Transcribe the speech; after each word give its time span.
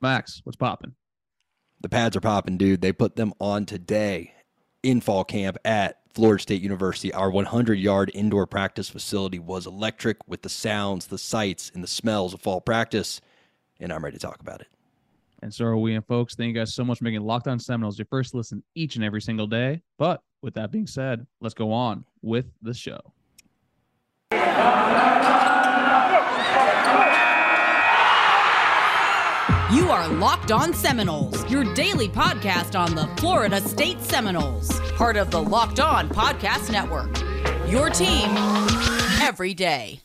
Max, 0.00 0.40
what's 0.44 0.56
popping? 0.56 0.94
The 1.80 1.88
pads 1.88 2.16
are 2.16 2.20
popping, 2.20 2.56
dude. 2.56 2.80
They 2.80 2.92
put 2.92 3.16
them 3.16 3.32
on 3.40 3.66
today 3.66 4.32
in 4.82 5.00
fall 5.00 5.24
camp 5.24 5.58
at 5.64 6.00
Florida 6.14 6.42
State 6.42 6.62
University. 6.62 7.12
Our 7.12 7.30
100 7.30 7.74
yard 7.74 8.10
indoor 8.14 8.46
practice 8.46 8.88
facility 8.88 9.38
was 9.38 9.66
electric 9.66 10.16
with 10.26 10.42
the 10.42 10.48
sounds, 10.48 11.06
the 11.06 11.18
sights, 11.18 11.70
and 11.74 11.82
the 11.82 11.88
smells 11.88 12.34
of 12.34 12.40
fall 12.40 12.60
practice. 12.60 13.20
And 13.80 13.92
I'm 13.92 14.04
ready 14.04 14.16
to 14.16 14.20
talk 14.20 14.40
about 14.40 14.60
it. 14.60 14.68
And 15.42 15.54
so 15.54 15.66
are 15.66 15.76
we. 15.76 15.94
And 15.94 16.04
folks, 16.04 16.34
thank 16.34 16.48
you 16.48 16.60
guys 16.60 16.74
so 16.74 16.84
much 16.84 16.98
for 16.98 17.04
making 17.04 17.20
Locked 17.20 17.46
On 17.46 17.60
Seminoles 17.60 17.98
your 17.98 18.06
first 18.06 18.34
listen 18.34 18.62
each 18.74 18.96
and 18.96 19.04
every 19.04 19.20
single 19.20 19.46
day. 19.46 19.82
But 19.96 20.20
with 20.42 20.54
that 20.54 20.72
being 20.72 20.88
said, 20.88 21.26
let's 21.40 21.54
go 21.54 21.72
on 21.72 22.04
with 22.22 22.46
the 22.62 22.74
show. 22.74 23.00
You 29.70 29.90
are 29.90 30.08
Locked 30.08 30.50
On 30.50 30.72
Seminoles, 30.72 31.50
your 31.50 31.62
daily 31.74 32.08
podcast 32.08 32.74
on 32.74 32.94
the 32.94 33.06
Florida 33.20 33.60
State 33.60 34.00
Seminoles, 34.00 34.80
part 34.92 35.18
of 35.18 35.30
the 35.30 35.42
Locked 35.42 35.78
On 35.78 36.08
Podcast 36.08 36.72
Network. 36.72 37.14
Your 37.70 37.90
team 37.90 38.30
every 39.20 39.52
day. 39.52 40.00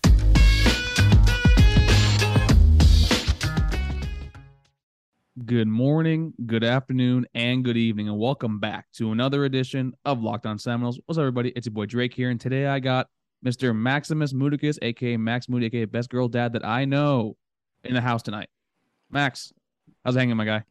Good 5.46 5.70
morning, 5.70 6.34
good 6.46 6.66
afternoon, 6.66 7.26
and 7.34 7.64
good 7.64 7.78
evening, 7.78 8.10
and 8.10 8.20
welcome 8.20 8.60
back 8.60 8.92
to 8.98 9.14
another 9.14 9.46
edition 9.46 9.94
of 10.04 10.22
Locked 10.22 10.46
On 10.46 10.60
Seminoles. 10.60 11.00
What's 11.06 11.18
up, 11.18 11.22
everybody? 11.22 11.54
It's 11.56 11.68
your 11.68 11.74
boy 11.74 11.86
Drake 11.86 12.14
here, 12.14 12.32
and 12.32 12.42
today 12.42 12.66
I 12.66 12.82
got 12.82 13.08
Mr. 13.46 13.74
Maximus 13.74 14.34
Mudicus, 14.34 14.78
aka 14.82 15.16
Max 15.16 15.48
Moody, 15.48 15.68
aka 15.68 15.86
Best 15.86 16.10
Girl 16.10 16.28
Dad 16.28 16.52
that 16.52 16.66
I 16.66 16.84
know, 16.84 17.38
in 17.86 17.94
the 17.94 18.02
house 18.02 18.24
tonight. 18.24 18.50
Max, 19.14 19.54
how's 20.04 20.16
it 20.16 20.20
hanging, 20.20 20.36
my 20.36 20.46
guy? 20.46 20.64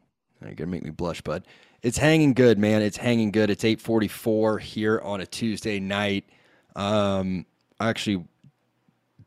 You're 0.43 0.55
gonna 0.55 0.71
make 0.71 0.83
me 0.83 0.91
blush, 0.91 1.21
bud. 1.21 1.47
It's 1.81 1.97
hanging 1.97 2.35
good, 2.35 2.59
man. 2.59 2.83
It's 2.83 2.97
hanging 2.97 3.31
good. 3.31 3.51
It's 3.51 3.63
8:44 3.63 4.59
here 4.59 5.01
on 5.01 5.21
a 5.21 5.27
Tuesday 5.27 5.79
night. 5.79 6.25
Um, 6.75 7.47
I 7.79 7.89
actually 7.89 8.25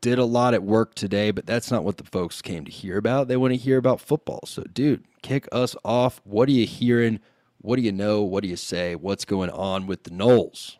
did 0.02 0.18
a 0.18 0.24
lot 0.24 0.52
at 0.52 0.62
work 0.62 0.94
today, 0.94 1.30
but 1.30 1.46
that's 1.46 1.70
not 1.70 1.82
what 1.82 1.96
the 1.96 2.04
folks 2.04 2.42
came 2.42 2.66
to 2.66 2.70
hear 2.70 2.98
about. 2.98 3.28
They 3.28 3.38
want 3.38 3.54
to 3.54 3.58
hear 3.58 3.78
about 3.78 4.02
football. 4.02 4.40
So, 4.46 4.62
dude, 4.64 5.04
kick 5.22 5.48
us 5.50 5.74
off. 5.82 6.20
What 6.24 6.50
are 6.50 6.52
you 6.52 6.66
hearing? 6.66 7.20
What 7.62 7.76
do 7.76 7.82
you 7.82 7.92
know? 7.92 8.22
What 8.22 8.42
do 8.42 8.50
you 8.50 8.56
say? 8.56 8.94
What's 8.96 9.24
going 9.24 9.48
on 9.48 9.86
with 9.86 10.02
the 10.04 10.10
Noles? 10.10 10.76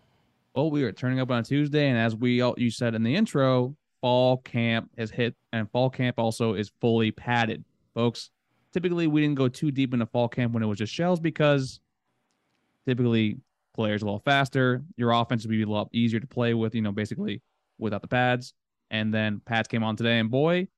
Well, 0.55 0.71
we 0.71 0.83
are 0.85 0.93
turning 0.93 1.21
up 1.21 1.31
on 1.31 1.39
a 1.39 1.43
Tuesday, 1.43 1.89
and 1.89 1.99
as 1.99 2.15
we 2.15 2.43
all 2.43 2.55
you 2.59 2.71
said 2.71 2.95
in 2.95 3.03
the 3.03 3.15
intro, 3.15 3.75
fall 4.03 4.39
camp 4.39 4.91
has 4.99 5.11
hit, 5.11 5.35
and 5.55 5.71
fall 5.71 5.89
camp 5.89 6.19
also 6.19 6.53
is 6.53 6.71
fully 6.81 7.11
padded, 7.11 7.65
folks. 7.97 8.31
Typically, 8.73 9.09
we 9.09 9.23
didn't 9.23 9.37
go 9.37 9.49
too 9.49 9.73
deep 9.73 9.93
into 9.95 10.07
fall 10.07 10.29
camp 10.29 10.53
when 10.53 10.63
it 10.63 10.67
was 10.67 10.79
just 10.79 10.93
shells 10.93 11.19
because 11.19 11.81
typically 12.87 13.39
players 13.75 14.03
a 14.03 14.05
little 14.05 14.21
faster. 14.21 14.85
Your 14.97 15.11
offense 15.11 15.45
would 15.45 15.51
be 15.51 15.63
a 15.63 15.67
lot 15.67 15.89
easier 15.93 16.21
to 16.21 16.27
play 16.27 16.55
with, 16.55 16.75
you 16.75 16.83
know, 16.83 16.93
basically 16.93 17.43
without 17.79 18.03
the 18.03 18.09
pads. 18.09 18.55
And 18.91 19.13
then 19.13 19.41
pads 19.45 19.67
came 19.67 19.83
on 19.83 19.97
today, 19.97 20.21
and 20.21 20.31
boy, 20.31 20.69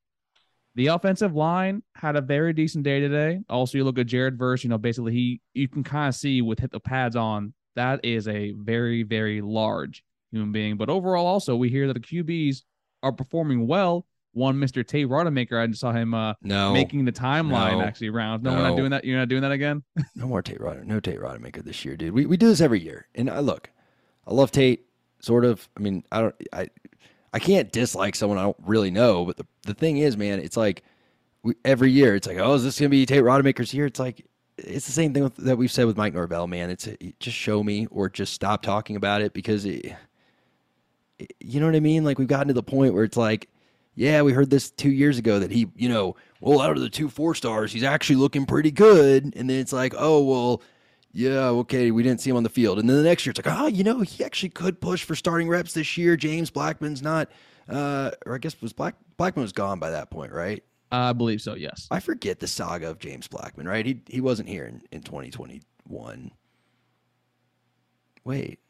the 0.76 0.86
offensive 0.86 1.34
line 1.34 1.82
had 1.94 2.16
a 2.16 2.20
very 2.20 2.52
decent 2.52 2.84
day 2.84 3.00
today. 3.00 3.40
Also, 3.50 3.76
you 3.76 3.84
look 3.84 3.98
at 3.98 4.06
Jared 4.06 4.38
Verse, 4.38 4.62
you 4.62 4.70
know, 4.70 4.78
basically 4.78 5.12
he 5.12 5.40
you 5.52 5.68
can 5.68 5.82
kind 5.82 6.08
of 6.08 6.14
see 6.14 6.40
with 6.40 6.60
hit 6.60 6.70
the 6.70 6.80
pads 6.80 7.16
on, 7.16 7.52
that 7.74 8.04
is 8.04 8.28
a 8.28 8.52
very, 8.52 9.02
very 9.02 9.40
large 9.40 10.04
human 10.30 10.52
being. 10.52 10.76
But 10.76 10.88
overall, 10.88 11.26
also 11.26 11.56
we 11.56 11.68
hear 11.68 11.88
that 11.88 11.94
the 11.94 12.00
QBs 12.00 12.62
are 13.02 13.12
performing 13.12 13.66
well. 13.66 14.06
One 14.32 14.56
Mr. 14.56 14.86
Tate 14.86 15.08
Rodemaker, 15.08 15.60
I 15.60 15.66
just 15.66 15.80
saw 15.80 15.92
him 15.92 16.14
uh 16.14 16.34
No, 16.42 16.72
making 16.72 17.04
the 17.04 17.12
timeline 17.12 17.78
No. 17.78 17.82
actually 17.82 18.10
rounds. 18.10 18.42
No, 18.44 18.52
we're 18.52 18.62
not 18.62 18.76
doing 18.76 18.90
that. 18.90 19.04
You're 19.04 19.18
not 19.18 19.28
doing 19.28 19.42
that 19.42 19.52
again? 19.52 19.82
no 20.14 20.26
more 20.26 20.42
Tate 20.42 20.58
Rodder, 20.60 20.84
no 20.84 21.00
Tate 21.00 21.18
Rodemaker 21.20 21.64
this 21.64 21.84
year, 21.84 21.96
dude. 21.96 22.12
We 22.14 22.26
we 22.26 22.36
do 22.36 22.48
this 22.48 22.60
every 22.60 22.80
year, 22.80 23.08
and 23.14 23.28
I 23.30 23.40
look, 23.40 23.70
I 24.26 24.32
love 24.34 24.50
Tate, 24.52 24.86
sort 25.20 25.44
of. 25.44 25.68
I 25.76 25.80
mean, 25.80 26.04
I 26.12 26.20
don't, 26.20 26.34
I, 26.52 26.68
I 27.32 27.38
can't 27.38 27.70
dislike 27.72 28.14
someone 28.14 28.38
I 28.38 28.42
don't 28.42 28.56
really 28.64 28.90
know, 28.90 29.24
but 29.24 29.36
the 29.38 29.46
the 29.66 29.74
thing 29.74 29.98
is, 29.98 30.16
man, 30.16 30.38
it's 30.40 30.56
like 30.56 30.82
we, 31.42 31.54
every 31.64 31.90
year, 31.90 32.14
it's 32.14 32.26
like, 32.26 32.38
oh, 32.38 32.54
is 32.54 32.64
this 32.64 32.78
gonna 32.78 32.90
be 32.90 33.06
Tate 33.06 33.22
Rodemaker's 33.24 33.72
year? 33.74 33.86
It's 33.86 33.98
like 34.00 34.24
it's 34.58 34.86
the 34.86 34.92
same 34.92 35.14
thing 35.14 35.22
with, 35.22 35.36
that 35.36 35.56
we've 35.56 35.70
said 35.70 35.86
with 35.86 35.96
Mike 35.96 36.14
Norvell, 36.14 36.46
man. 36.48 36.68
It's 36.70 36.86
a, 36.86 36.96
just 37.20 37.36
show 37.36 37.62
me 37.62 37.86
or 37.90 38.08
just 38.08 38.32
stop 38.34 38.62
talking 38.62 38.96
about 38.96 39.22
it 39.22 39.32
because 39.32 39.64
it, 39.64 39.94
it- 41.18 41.32
you 41.40 41.60
know 41.60 41.66
what 41.66 41.74
I 41.76 41.80
mean? 41.80 42.04
Like 42.04 42.18
we've 42.18 42.28
gotten 42.28 42.48
to 42.48 42.54
the 42.54 42.62
point 42.62 42.94
where 42.94 43.04
it's 43.04 43.16
like, 43.16 43.48
yeah, 43.98 44.22
we 44.22 44.32
heard 44.32 44.48
this 44.48 44.70
two 44.70 44.92
years 44.92 45.18
ago 45.18 45.40
that 45.40 45.50
he, 45.50 45.66
you 45.74 45.88
know, 45.88 46.14
well, 46.40 46.60
out 46.60 46.76
of 46.76 46.82
the 46.82 46.88
two 46.88 47.08
four 47.08 47.34
stars, 47.34 47.72
he's 47.72 47.82
actually 47.82 48.14
looking 48.14 48.46
pretty 48.46 48.70
good. 48.70 49.34
And 49.34 49.50
then 49.50 49.58
it's 49.58 49.72
like, 49.72 49.92
oh, 49.98 50.22
well, 50.22 50.62
yeah, 51.12 51.48
okay, 51.48 51.90
we 51.90 52.04
didn't 52.04 52.20
see 52.20 52.30
him 52.30 52.36
on 52.36 52.44
the 52.44 52.48
field. 52.48 52.78
And 52.78 52.88
then 52.88 52.96
the 52.96 53.02
next 53.02 53.26
year, 53.26 53.32
it's 53.32 53.44
like, 53.44 53.58
oh, 53.58 53.66
you 53.66 53.82
know, 53.82 54.02
he 54.02 54.22
actually 54.22 54.50
could 54.50 54.80
push 54.80 55.02
for 55.02 55.16
starting 55.16 55.48
reps 55.48 55.72
this 55.72 55.98
year. 55.98 56.16
James 56.16 56.48
Blackman's 56.48 57.02
not, 57.02 57.28
uh, 57.68 58.12
or 58.24 58.36
I 58.36 58.38
guess 58.38 58.60
was 58.62 58.72
Black 58.72 58.94
Blackman 59.16 59.42
was 59.42 59.52
gone 59.52 59.80
by 59.80 59.90
that 59.90 60.12
point, 60.12 60.32
right? 60.32 60.62
I 60.92 61.12
believe 61.12 61.42
so. 61.42 61.56
Yes. 61.56 61.88
I 61.90 61.98
forget 61.98 62.38
the 62.38 62.46
saga 62.46 62.88
of 62.90 63.00
James 63.00 63.26
Blackman, 63.26 63.66
right? 63.66 63.84
He 63.84 64.00
he 64.06 64.20
wasn't 64.20 64.48
here 64.48 64.64
in, 64.64 64.80
in 64.92 65.02
2021. 65.02 66.30
Wait. 68.24 68.60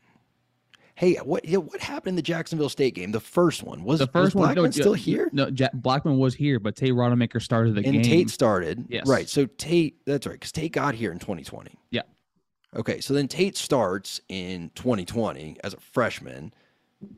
Hey, 0.98 1.14
what 1.14 1.48
what 1.48 1.80
happened 1.80 2.08
in 2.08 2.16
the 2.16 2.22
Jacksonville 2.22 2.68
State 2.68 2.96
game? 2.96 3.12
The 3.12 3.20
first 3.20 3.62
one 3.62 3.84
was 3.84 4.00
The 4.00 4.08
first 4.08 4.34
was 4.34 4.34
one, 4.34 4.46
Blackman 4.46 4.64
no, 4.64 4.70
still 4.72 4.94
here? 4.94 5.30
No, 5.32 5.46
Ja 5.46 5.68
Blackman 5.72 6.18
was 6.18 6.34
here, 6.34 6.58
but 6.58 6.74
Tate 6.74 6.92
Rodemaker 6.92 7.40
started 7.40 7.76
the 7.76 7.84
and 7.84 7.92
game. 7.92 8.02
Tate 8.02 8.30
started. 8.30 8.84
Yes. 8.88 9.06
Right. 9.06 9.28
So 9.28 9.46
Tate, 9.46 10.04
that's 10.06 10.26
right, 10.26 10.32
because 10.32 10.50
Tate 10.50 10.72
got 10.72 10.96
here 10.96 11.12
in 11.12 11.20
2020. 11.20 11.78
Yeah. 11.92 12.02
Okay. 12.74 13.00
So 13.00 13.14
then 13.14 13.28
Tate 13.28 13.56
starts 13.56 14.20
in 14.28 14.72
2020 14.74 15.58
as 15.62 15.72
a 15.72 15.76
freshman, 15.76 16.52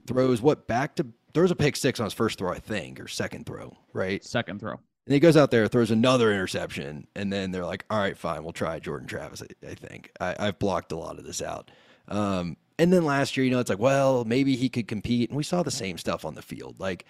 throws 0.07 0.43
what 0.43 0.67
back 0.69 0.95
to 0.97 1.07
throws 1.33 1.51
a 1.51 1.57
pick 1.57 1.75
six 1.75 2.01
on 2.01 2.05
his 2.05 2.13
first 2.13 2.39
throw, 2.39 2.53
I 2.53 2.59
think, 2.59 3.01
or 3.01 3.09
second 3.09 3.47
throw, 3.47 3.75
right? 3.95 4.23
Second 4.23 4.61
throw. 4.61 4.73
And 5.07 5.15
he 5.15 5.21
goes 5.21 5.39
out 5.39 5.51
there, 5.51 5.67
throws 5.69 5.91
another 5.91 6.31
interception, 6.35 7.07
and 7.17 7.33
then 7.33 7.51
they're 7.51 7.65
like, 7.65 7.87
"All 7.89 7.99
right, 7.99 8.15
fine, 8.15 8.45
we'll 8.45 8.53
try 8.53 8.79
Jordan 8.79 9.09
Travis." 9.09 9.43
I, 9.43 9.69
I 9.69 9.75
think 9.75 10.11
I, 10.21 10.37
I've 10.39 10.59
blocked 10.59 10.93
a 10.93 10.99
lot 10.99 11.19
of 11.19 11.25
this 11.25 11.41
out. 11.41 11.71
Um, 12.11 12.57
and 12.79 12.93
then 12.93 13.05
last 13.05 13.37
year, 13.37 13.45
you 13.45 13.51
know, 13.51 13.61
it's 13.61 13.71
like, 13.71 13.79
well, 13.79 14.25
maybe 14.25 14.57
he 14.57 14.69
could 14.69 14.89
compete, 14.89 15.31
and 15.31 15.37
we 15.37 15.43
saw 15.43 15.63
the 15.63 15.71
same 15.71 15.99
stuff 15.99 16.25
on 16.25 16.35
the 16.35 16.43
field. 16.43 16.77
Like 16.79 17.05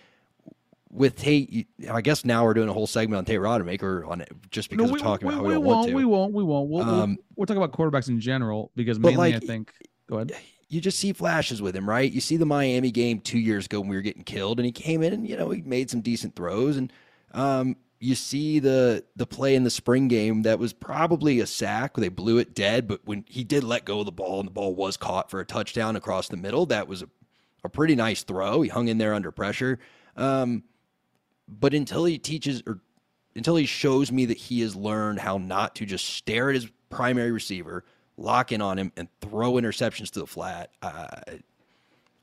with 0.90 1.16
Tate, 1.16 1.68
I 1.90 2.00
guess 2.00 2.24
now 2.24 2.44
we're 2.44 2.54
doing 2.54 2.68
a 2.68 2.72
whole 2.72 2.86
segment 2.86 3.18
on 3.18 3.24
Tate 3.24 3.38
Rodemaker 3.38 4.06
on 4.08 4.20
it 4.20 4.30
just 4.50 4.70
because 4.70 4.90
no, 4.90 4.96
of 4.96 5.00
talking 5.00 5.28
we, 5.28 5.34
about 5.34 5.42
how 5.42 5.48
we, 5.48 5.48
we, 5.48 5.54
don't 5.54 5.64
won't. 5.64 5.92
We 5.92 6.04
won't. 6.04 6.32
We 6.32 6.42
won't. 6.42 6.68
We'll, 6.68 6.84
we'll, 6.84 6.94
Um, 7.02 7.18
we'll 7.36 7.46
talk 7.46 7.56
about 7.56 7.72
quarterbacks 7.72 8.08
in 8.08 8.20
general 8.20 8.70
because 8.74 8.98
mainly 8.98 9.34
I 9.34 9.38
think. 9.38 9.72
Go 10.08 10.16
ahead. 10.16 10.32
you 10.68 10.80
just 10.80 10.98
see 10.98 11.12
flashes 11.12 11.62
with 11.62 11.76
him, 11.76 11.88
right? 11.88 12.10
You 12.10 12.20
see 12.20 12.36
the 12.36 12.46
Miami 12.46 12.90
game 12.90 13.20
two 13.20 13.38
years 13.38 13.66
ago 13.66 13.78
when 13.78 13.88
we 13.88 13.96
were 13.96 14.02
getting 14.02 14.24
killed, 14.24 14.58
and 14.58 14.66
he 14.66 14.72
came 14.72 15.02
in 15.02 15.12
and 15.12 15.28
you 15.28 15.36
know 15.36 15.50
he 15.50 15.62
made 15.62 15.88
some 15.88 16.00
decent 16.00 16.34
throws, 16.34 16.76
and 16.76 16.92
um, 17.32 17.76
you 18.02 18.14
see 18.14 18.58
the 18.58 19.04
the 19.14 19.26
play 19.26 19.54
in 19.54 19.62
the 19.62 19.70
spring 19.70 20.08
game 20.08 20.42
that 20.42 20.58
was 20.58 20.72
probably 20.72 21.38
a 21.38 21.46
sack. 21.46 21.94
They 21.94 22.08
blew 22.08 22.38
it 22.38 22.54
dead, 22.54 22.88
but 22.88 23.02
when 23.04 23.24
he 23.28 23.44
did 23.44 23.62
let 23.62 23.84
go 23.84 24.00
of 24.00 24.06
the 24.06 24.12
ball 24.12 24.40
and 24.40 24.46
the 24.48 24.52
ball 24.52 24.74
was 24.74 24.96
caught 24.96 25.30
for 25.30 25.38
a 25.38 25.44
touchdown 25.44 25.96
across 25.96 26.26
the 26.26 26.38
middle, 26.38 26.64
that 26.66 26.88
was 26.88 27.02
a, 27.02 27.08
a 27.62 27.68
pretty 27.68 27.94
nice 27.94 28.22
throw. 28.22 28.62
He 28.62 28.70
hung 28.70 28.88
in 28.88 28.96
there 28.96 29.12
under 29.12 29.30
pressure. 29.30 29.78
Um, 30.16 30.64
but 31.46 31.74
until 31.74 32.06
he 32.06 32.18
teaches 32.18 32.62
or 32.66 32.80
until 33.36 33.56
he 33.56 33.66
shows 33.66 34.10
me 34.10 34.24
that 34.26 34.38
he 34.38 34.60
has 34.62 34.74
learned 34.74 35.20
how 35.20 35.36
not 35.36 35.76
to 35.76 35.86
just 35.86 36.06
stare 36.06 36.48
at 36.48 36.54
his 36.54 36.68
primary 36.88 37.30
receiver, 37.30 37.84
lock 38.16 38.50
in 38.50 38.62
on 38.62 38.78
him, 38.78 38.92
and 38.96 39.08
throw 39.20 39.52
interceptions 39.52 40.10
to 40.12 40.20
the 40.20 40.26
flat, 40.26 40.70
I, 40.82 41.40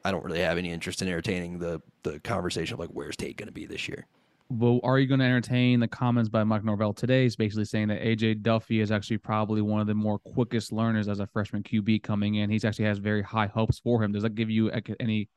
I 0.04 0.12
don't 0.12 0.26
really 0.26 0.40
have 0.40 0.58
any 0.58 0.72
interest 0.72 1.04
in 1.04 1.08
entertaining 1.08 1.60
the 1.60 1.82
the 2.02 2.20
conversation 2.20 2.74
of 2.74 2.80
like 2.80 2.90
where's 2.90 3.16
Tate 3.16 3.38
going 3.38 3.48
to 3.48 3.54
be 3.54 3.68
this 3.68 3.88
year. 3.88 4.08
Well, 4.50 4.80
are 4.84 4.98
you 4.98 5.08
going 5.08 5.20
to 5.20 5.26
entertain 5.26 5.82
the 5.82 5.90
comments 5.90 6.30
by 6.30 6.46
Mike 6.46 6.64
Norvell 6.64 6.94
today? 6.94 7.24
He's 7.24 7.36
basically 7.36 7.66
saying 7.66 7.90
that 7.90 8.02
AJ 8.02 8.44
Duffy 8.44 8.80
is 8.80 8.92
actually 8.92 9.18
probably 9.18 9.62
one 9.62 9.82
of 9.82 9.88
the 9.88 9.94
more 9.94 10.20
quickest 10.20 10.72
learners 10.72 11.10
as 11.10 11.20
a 11.20 11.28
freshman 11.28 11.64
QB 11.64 12.02
coming 12.02 12.36
in. 12.36 12.50
He's 12.50 12.64
actually 12.64 12.86
has 12.86 12.98
very 12.98 13.22
high 13.22 13.48
hopes 13.48 13.80
for 13.80 14.02
him. 14.02 14.14
Does 14.14 14.24
that 14.24 14.36
give 14.36 14.50
you 14.50 14.72
any 15.02 15.28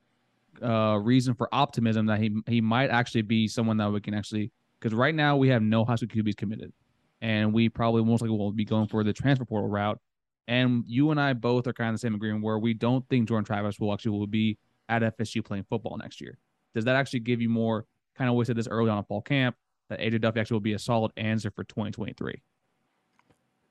uh, 0.63 1.01
reason 1.03 1.35
for 1.35 1.49
optimism 1.53 2.07
that 2.07 2.21
he 2.21 2.31
he 2.47 2.61
might 2.61 2.91
actually 2.91 3.23
be 3.23 3.49
someone 3.49 3.79
that 3.79 3.91
we 3.91 4.01
can 4.01 4.15
actually? 4.15 4.53
Because 4.79 4.95
right 4.95 5.15
now 5.15 5.37
we 5.37 5.49
have 5.49 5.63
no 5.63 5.85
high 5.85 5.97
school 5.97 6.09
QBs 6.09 6.37
committed, 6.37 6.73
and 7.21 7.53
we 7.53 7.69
probably 7.69 8.05
most 8.05 8.21
likely 8.21 8.37
will 8.37 8.53
be 8.53 8.65
going 8.65 8.87
for 8.87 9.03
the 9.03 9.13
transfer 9.13 9.45
portal 9.45 9.69
route. 9.69 9.99
And 10.47 10.85
you 10.87 11.11
and 11.11 11.21
I 11.21 11.33
both 11.33 11.67
are 11.67 11.73
kind 11.73 11.89
of 11.89 11.95
the 11.95 11.99
same 11.99 12.15
agreement 12.15 12.45
where 12.45 12.61
we 12.61 12.75
don't 12.75 13.09
think 13.09 13.29
Jordan 13.29 13.45
Travis 13.45 13.81
will 13.81 13.93
actually 13.93 14.13
will 14.13 14.29
be 14.29 14.57
at 14.89 15.03
FSU 15.03 15.45
playing 15.45 15.65
football 15.69 15.97
next 15.97 16.21
year. 16.21 16.39
Does 16.75 16.85
that 16.85 16.95
actually 16.95 17.21
give 17.21 17.41
you 17.41 17.49
more? 17.49 17.87
Kind 18.21 18.29
of 18.39 18.47
said 18.47 18.55
this 18.57 18.69
early 18.69 18.91
on 18.91 18.99
in 18.99 19.05
fall 19.05 19.23
camp 19.23 19.57
that 19.89 19.99
AJ 19.99 20.21
Duffy 20.21 20.41
actually 20.41 20.57
will 20.57 20.61
be 20.61 20.75
a 20.75 20.79
solid 20.79 21.11
answer 21.17 21.51
for 21.51 21.65
2023. 21.65 22.35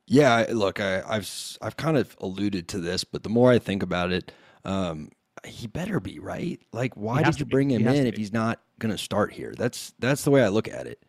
Yeah, 0.07 0.47
look, 0.49 0.79
I, 0.79 1.03
I've 1.07 1.21
s- 1.21 1.55
I've 1.61 1.77
kind 1.77 1.95
of 1.95 2.17
alluded 2.19 2.67
to 2.69 2.79
this, 2.79 3.03
but 3.03 3.21
the 3.21 3.29
more 3.29 3.51
I 3.51 3.59
think 3.59 3.83
about 3.83 4.11
it, 4.11 4.31
um, 4.65 5.09
he 5.45 5.67
better 5.67 5.99
be 5.99 6.17
right. 6.17 6.59
Like, 6.73 6.95
why 6.97 7.21
did 7.21 7.39
you 7.39 7.45
bring 7.45 7.69
He 7.69 7.75
him 7.75 7.85
in 7.87 8.07
if 8.07 8.15
be. 8.15 8.21
he's 8.21 8.33
not 8.33 8.59
going 8.79 8.91
to 8.91 8.97
start 8.97 9.31
here? 9.33 9.53
That's 9.55 9.93
that's 9.99 10.23
the 10.23 10.31
way 10.31 10.43
I 10.43 10.47
look 10.47 10.67
at 10.67 10.87
it. 10.87 11.03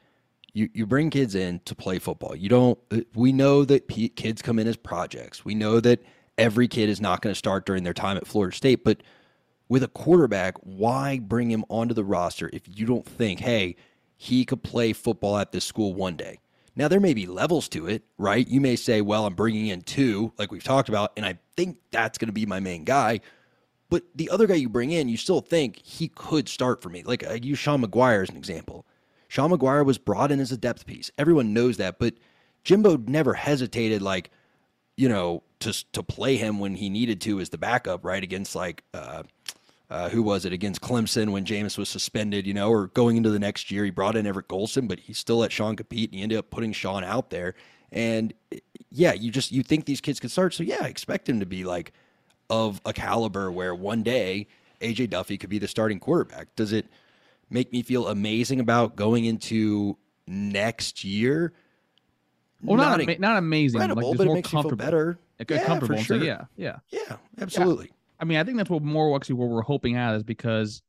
You 0.52 0.69
you 0.75 0.84
bring 0.86 1.08
kids 1.08 1.34
in 1.34 1.60
to 1.60 1.75
play 1.75 1.98
football. 1.98 2.36
You 2.36 2.50
don't. 2.50 2.78
uh, 2.90 3.00
We 3.14 3.32
know 3.32 3.64
that 3.64 3.88
p- 3.88 4.10
kids 4.10 4.43
come 4.43 4.58
in 4.58 4.66
as 4.69 4.76
projects. 4.76 5.46
We 5.46 5.54
know 5.54 5.81
that 5.81 6.02
every 6.36 6.69
kid 6.69 6.90
is 6.90 7.00
not 7.00 7.22
going 7.22 7.32
to 7.32 7.38
start 7.38 7.64
during 7.64 7.84
their 7.84 7.94
time 7.94 8.19
at 8.19 8.26
Florida 8.26 8.54
State. 8.54 8.84
But 8.84 9.02
with 9.70 9.84
a 9.84 9.88
quarterback, 9.88 10.56
why 10.58 11.20
bring 11.20 11.50
him 11.50 11.64
onto 11.70 11.94
the 11.94 12.05
roster 12.05 12.50
if 12.52 12.62
you 12.67 12.84
don't 12.84 13.06
think, 13.06 13.38
hey, 13.38 13.76
he 14.17 14.44
could 14.44 14.62
play 14.64 14.93
football 14.93 15.38
at 15.38 15.52
this 15.52 15.64
school 15.64 15.94
one 15.94 16.17
day? 16.17 16.40
Now 16.75 16.88
there 16.88 17.00
may 17.00 17.14
be 17.14 17.26
levels 17.26 17.69
to 17.70 17.87
it, 17.87 18.02
right? 18.19 18.46
You 18.46 18.61
may 18.61 18.75
say, 18.75 19.00
well, 19.00 19.26
I'm 19.26 19.34
bringing 19.34 19.69
in 19.69 19.82
two, 19.82 20.32
like 20.38 20.50
we've 20.50 20.64
talked 20.64 20.88
about, 20.88 21.12
and 21.17 21.25
I 21.25 21.38
think 21.56 21.78
that's 21.93 22.19
going 22.19 22.26
to 22.26 22.32
be 22.32 22.46
my 22.46 22.58
main 22.58 22.84
guy. 22.84 23.20
But 23.88 24.02
the 24.14 24.31
other 24.31 24.49
guy 24.49 24.56
you 24.56 24.69
bring 24.69 24.90
in, 24.90 25.08
you 25.08 25.17
still 25.17 25.40
think 25.40 25.78
he 25.78 26.08
could 26.08 26.49
start 26.49 26.82
for 26.82 26.88
me. 26.88 27.05
Like 27.05 27.25
I 27.25 27.34
use 27.34 27.58
Sean 27.58 27.81
Maguire 27.81 28.22
as 28.22 28.28
an 28.28 28.37
example. 28.37 28.87
Sean 29.28 29.50
Maguire 29.50 29.84
was 29.84 29.99
brought 29.99 30.32
in 30.32 30.40
as 30.40 30.50
a 30.50 30.56
depth 30.56 30.84
piece. 30.84 31.12
Everyone 31.17 31.55
knows 31.55 31.76
that, 31.76 32.00
but 32.00 32.14
Jimbo 32.64 32.96
never 33.06 33.34
hesitated, 33.34 34.02
like 34.02 34.31
you 34.96 35.08
know, 35.08 35.43
to 35.61 35.72
to 35.93 36.02
play 36.02 36.37
him 36.37 36.58
when 36.58 36.75
he 36.75 36.90
needed 36.90 37.20
to 37.22 37.40
as 37.40 37.50
the 37.50 37.58
backup, 37.58 38.05
right 38.05 38.22
against 38.22 38.55
like 38.55 38.84
uh, 38.93 39.22
uh, 39.90 40.08
who 40.08 40.22
was 40.22 40.44
it 40.44 40.52
against 40.52 40.81
Clemson 40.81 41.31
when 41.32 41.44
Jameis 41.44 41.76
was 41.76 41.88
suspended, 41.88 42.46
you 42.46 42.54
know, 42.54 42.70
or 42.70 42.87
going 42.88 43.16
into 43.16 43.28
the 43.31 43.38
next 43.40 43.70
year, 43.70 43.84
he 43.84 43.90
brought 43.90 44.14
in 44.16 44.26
Everett 44.26 44.48
Golson, 44.48 44.87
but 44.87 45.00
he 45.00 45.12
still 45.12 45.38
let 45.38 45.50
Sean 45.52 45.75
compete, 45.76 46.10
and 46.10 46.16
he 46.19 46.22
ended 46.22 46.38
up 46.38 46.48
putting 46.50 46.72
Sean 46.72 47.02
out 47.04 47.31
there. 47.31 47.54
And 47.90 48.32
yeah, 48.90 49.12
you 49.14 49.31
just 49.32 49.50
you 49.50 49.62
think 49.64 49.84
these 49.87 50.00
kids 50.00 50.20
could 50.20 50.31
start, 50.31 50.54
so 50.54 50.62
yeah, 50.62 50.78
I 50.82 50.87
expect 50.87 51.28
him 51.28 51.40
to 51.40 51.46
be 51.46 51.64
like 51.64 51.92
of 52.48 52.81
a 52.84 52.92
caliber 52.92 53.50
where 53.50 53.75
one 53.75 54.02
day 54.04 54.46
AJ 54.81 55.10
Duffy 55.10 55.37
could 55.37 55.50
be 55.50 55.58
the 55.58 55.69
starting 55.69 55.98
quarterback. 55.98 56.54
Does 56.56 56.72
it 56.72 56.86
make 57.50 57.72
me 57.72 57.82
feel 57.82 58.06
amazing 58.08 58.60
about 58.60 58.94
going 58.96 59.25
into 59.25 59.98
next 60.28 61.02
year? 61.02 61.52
Well, 62.62 62.76
not 62.76 63.00
ama- 63.00 63.19
not 63.19 63.36
amazing, 63.38 63.81
like 63.81 63.88
just 63.90 64.16
but 64.19 64.22
it 64.22 64.26
more 64.26 64.34
makes 64.36 64.48
you 64.48 64.50
feel 64.50 64.62
comfortable. 64.62 64.84
better. 64.84 65.19
Like, 65.38 65.50
Yeah, 65.50 65.64
comfortable. 65.64 65.98
for 65.98 66.04
So 66.04 66.14
sure. 66.16 66.25
yeah, 66.25 66.44
yeah. 66.56 66.76
Yeah, 66.90 67.16
absolutely. 67.40 67.90
I 68.20 68.25
mean, 68.25 68.38
I 68.38 68.44
think 68.44 68.58
that's 68.58 68.70
what 68.70 68.82
more 68.82 69.17
actually 69.17 69.37
what 69.37 69.49
we're 69.49 69.62
hoping 69.62 69.96
at 69.96 70.14
is 70.14 70.22
because 70.22 70.82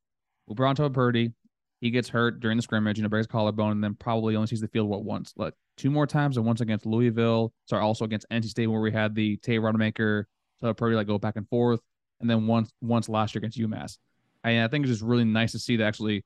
we 0.47 0.55
brought 0.55 0.75
Todd 0.75 0.93
Purdy, 0.93 1.31
he 1.79 1.89
gets 1.89 2.09
hurt 2.09 2.39
during 2.41 2.57
the 2.57 2.61
scrimmage, 2.63 2.97
you 2.97 3.03
know, 3.03 3.09
breaks 3.09 3.25
collarbone, 3.25 3.71
and 3.71 3.83
then 3.83 3.95
probably 3.95 4.35
only 4.35 4.47
sees 4.47 4.61
the 4.61 4.67
field 4.67 4.89
what 4.89 5.03
once, 5.03 5.33
like 5.37 5.53
two 5.77 5.89
more 5.89 6.05
times, 6.05 6.37
and 6.37 6.45
once 6.45 6.61
against 6.61 6.85
Louisville, 6.85 7.53
sorry, 7.65 7.81
also 7.81 8.05
against 8.05 8.27
NC 8.29 8.45
State 8.45 8.67
where 8.67 8.81
we 8.81 8.91
had 8.91 9.15
the 9.15 9.37
Tate 9.37 9.61
Rodemaker, 9.61 10.25
Todd 10.59 10.77
Purdy 10.77 10.95
like 10.95 11.07
go 11.07 11.17
back 11.17 11.37
and 11.37 11.47
forth, 11.49 11.79
and 12.19 12.29
then 12.29 12.47
once 12.47 12.71
once 12.81 13.09
last 13.09 13.33
year 13.33 13.39
against 13.39 13.57
UMass. 13.57 13.97
And 14.43 14.63
I 14.63 14.67
think 14.67 14.85
it's 14.85 14.91
just 14.91 15.03
really 15.03 15.23
nice 15.23 15.53
to 15.53 15.59
see 15.59 15.77
that 15.77 15.85
actually 15.85 16.25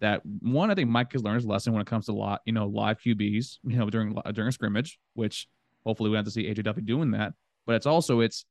that 0.00 0.22
one, 0.24 0.70
I 0.70 0.74
think 0.74 0.90
Mike 0.90 1.12
has 1.12 1.22
learned 1.22 1.36
his 1.36 1.46
lesson 1.46 1.72
when 1.72 1.82
it 1.82 1.86
comes 1.86 2.06
to 2.06 2.12
lot, 2.12 2.42
you 2.44 2.52
know, 2.52 2.66
live 2.66 3.00
QBs, 3.00 3.58
you 3.64 3.76
know, 3.76 3.90
during 3.90 4.16
during 4.32 4.48
a 4.48 4.52
scrimmage, 4.52 4.98
which 5.14 5.48
hopefully 5.84 6.10
we 6.10 6.16
have 6.16 6.24
to 6.24 6.30
see 6.30 6.44
AJ 6.44 6.64
Duffy 6.64 6.82
doing 6.82 7.10
that. 7.12 7.32
But 7.66 7.76
it's 7.76 7.86
also 7.86 8.20
it's 8.20 8.44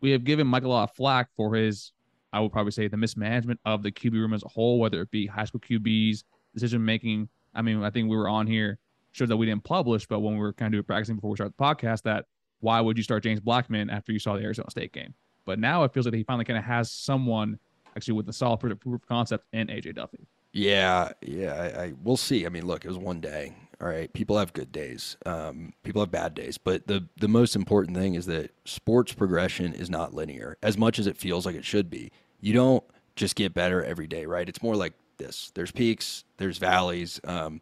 we 0.00 0.10
have 0.10 0.24
given 0.24 0.46
Michael 0.46 0.70
a 0.70 0.74
lot 0.74 0.90
of 0.90 0.96
flack 0.96 1.28
for 1.36 1.54
his, 1.54 1.92
I 2.32 2.40
would 2.40 2.52
probably 2.52 2.72
say, 2.72 2.88
the 2.88 2.96
mismanagement 2.96 3.60
of 3.64 3.82
the 3.82 3.90
QB 3.90 4.12
room 4.12 4.32
as 4.34 4.42
a 4.42 4.48
whole, 4.48 4.78
whether 4.78 5.00
it 5.00 5.10
be 5.10 5.26
high 5.26 5.44
school 5.44 5.60
QBs, 5.60 6.24
decision 6.54 6.84
making. 6.84 7.28
I 7.54 7.62
mean, 7.62 7.82
I 7.82 7.90
think 7.90 8.08
we 8.08 8.16
were 8.16 8.28
on 8.28 8.46
here, 8.46 8.78
sure 9.12 9.26
that 9.26 9.36
we 9.36 9.46
didn't 9.46 9.64
publish, 9.64 10.06
but 10.06 10.20
when 10.20 10.34
we 10.34 10.40
were 10.40 10.52
kind 10.52 10.68
of 10.68 10.72
doing 10.72 10.84
practicing 10.84 11.16
before 11.16 11.30
we 11.30 11.36
started 11.36 11.54
the 11.56 11.62
podcast, 11.62 12.02
that 12.02 12.26
why 12.60 12.80
would 12.80 12.96
you 12.96 13.02
start 13.02 13.22
James 13.22 13.40
Blackman 13.40 13.90
after 13.90 14.12
you 14.12 14.18
saw 14.18 14.36
the 14.36 14.42
Arizona 14.42 14.70
State 14.70 14.92
game? 14.92 15.14
But 15.44 15.58
now 15.58 15.84
it 15.84 15.92
feels 15.92 16.06
like 16.06 16.14
he 16.14 16.24
finally 16.24 16.44
kind 16.44 16.58
of 16.58 16.64
has 16.64 16.90
someone 16.90 17.58
actually 17.96 18.14
with 18.14 18.28
a 18.28 18.32
solid 18.32 18.58
proof 18.58 18.78
proof 18.80 19.02
of 19.02 19.08
concept 19.08 19.46
in 19.52 19.68
AJ 19.68 19.94
Duffy. 19.94 20.26
Yeah, 20.52 21.12
yeah. 21.22 21.54
I, 21.54 21.82
I 21.84 21.92
we'll 22.02 22.16
see. 22.16 22.46
I 22.46 22.48
mean, 22.48 22.66
look, 22.66 22.84
it 22.84 22.88
was 22.88 22.98
one 22.98 23.20
day. 23.20 23.54
All 23.80 23.88
right, 23.88 24.10
people 24.12 24.38
have 24.38 24.54
good 24.54 24.72
days. 24.72 25.18
Um, 25.26 25.74
people 25.82 26.00
have 26.00 26.10
bad 26.10 26.34
days, 26.34 26.56
but 26.56 26.86
the 26.86 27.06
the 27.18 27.28
most 27.28 27.54
important 27.54 27.96
thing 27.96 28.14
is 28.14 28.24
that 28.26 28.52
sports 28.64 29.12
progression 29.12 29.74
is 29.74 29.90
not 29.90 30.14
linear. 30.14 30.56
As 30.62 30.78
much 30.78 30.98
as 30.98 31.06
it 31.06 31.16
feels 31.16 31.44
like 31.44 31.54
it 31.54 31.64
should 31.64 31.90
be, 31.90 32.10
you 32.40 32.54
don't 32.54 32.82
just 33.16 33.36
get 33.36 33.52
better 33.52 33.84
every 33.84 34.06
day, 34.06 34.24
right? 34.24 34.48
It's 34.48 34.62
more 34.62 34.76
like 34.76 34.94
this. 35.18 35.52
There's 35.54 35.72
peaks, 35.72 36.24
there's 36.38 36.56
valleys. 36.56 37.20
Um, 37.24 37.60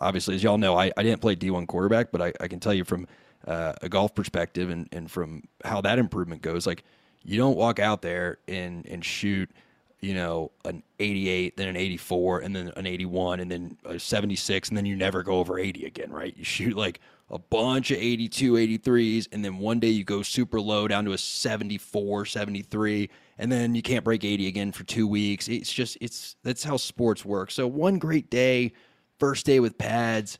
obviously, 0.00 0.34
as 0.34 0.42
y'all 0.42 0.58
know, 0.58 0.78
I, 0.78 0.92
I 0.96 1.02
didn't 1.02 1.20
play 1.20 1.36
D1 1.36 1.66
quarterback, 1.66 2.10
but 2.10 2.22
I, 2.22 2.32
I 2.40 2.48
can 2.48 2.60
tell 2.60 2.74
you 2.74 2.84
from 2.84 3.06
uh, 3.46 3.74
a 3.82 3.88
golf 3.88 4.14
perspective 4.14 4.70
and, 4.70 4.88
and 4.92 5.10
from 5.10 5.44
how 5.64 5.80
that 5.82 5.98
improvement 5.98 6.40
goes, 6.40 6.66
like 6.66 6.84
you 7.22 7.36
don't 7.36 7.56
walk 7.56 7.78
out 7.78 8.00
there 8.00 8.38
and 8.48 8.86
and 8.86 9.04
shoot 9.04 9.50
you 10.00 10.14
know, 10.14 10.50
an 10.64 10.82
88, 10.98 11.56
then 11.56 11.68
an 11.68 11.76
84, 11.76 12.40
and 12.40 12.56
then 12.56 12.72
an 12.76 12.86
81, 12.86 13.40
and 13.40 13.50
then 13.50 13.76
a 13.84 13.98
76, 13.98 14.68
and 14.68 14.76
then 14.76 14.86
you 14.86 14.96
never 14.96 15.22
go 15.22 15.34
over 15.34 15.58
80 15.58 15.84
again, 15.84 16.10
right? 16.10 16.34
You 16.36 16.44
shoot 16.44 16.74
like 16.74 17.00
a 17.28 17.38
bunch 17.38 17.90
of 17.90 17.98
82, 17.98 18.54
83s, 18.54 19.28
and 19.30 19.44
then 19.44 19.58
one 19.58 19.78
day 19.78 19.88
you 19.88 20.02
go 20.04 20.22
super 20.22 20.60
low 20.60 20.88
down 20.88 21.04
to 21.04 21.12
a 21.12 21.18
74, 21.18 22.24
73, 22.24 23.10
and 23.38 23.52
then 23.52 23.74
you 23.74 23.82
can't 23.82 24.04
break 24.04 24.24
80 24.24 24.48
again 24.48 24.72
for 24.72 24.84
two 24.84 25.06
weeks. 25.06 25.48
It's 25.48 25.72
just, 25.72 25.98
it's, 26.00 26.36
that's 26.42 26.64
how 26.64 26.76
sports 26.76 27.24
work. 27.24 27.50
So 27.50 27.66
one 27.66 27.98
great 27.98 28.30
day, 28.30 28.72
first 29.18 29.44
day 29.44 29.60
with 29.60 29.76
pads, 29.76 30.38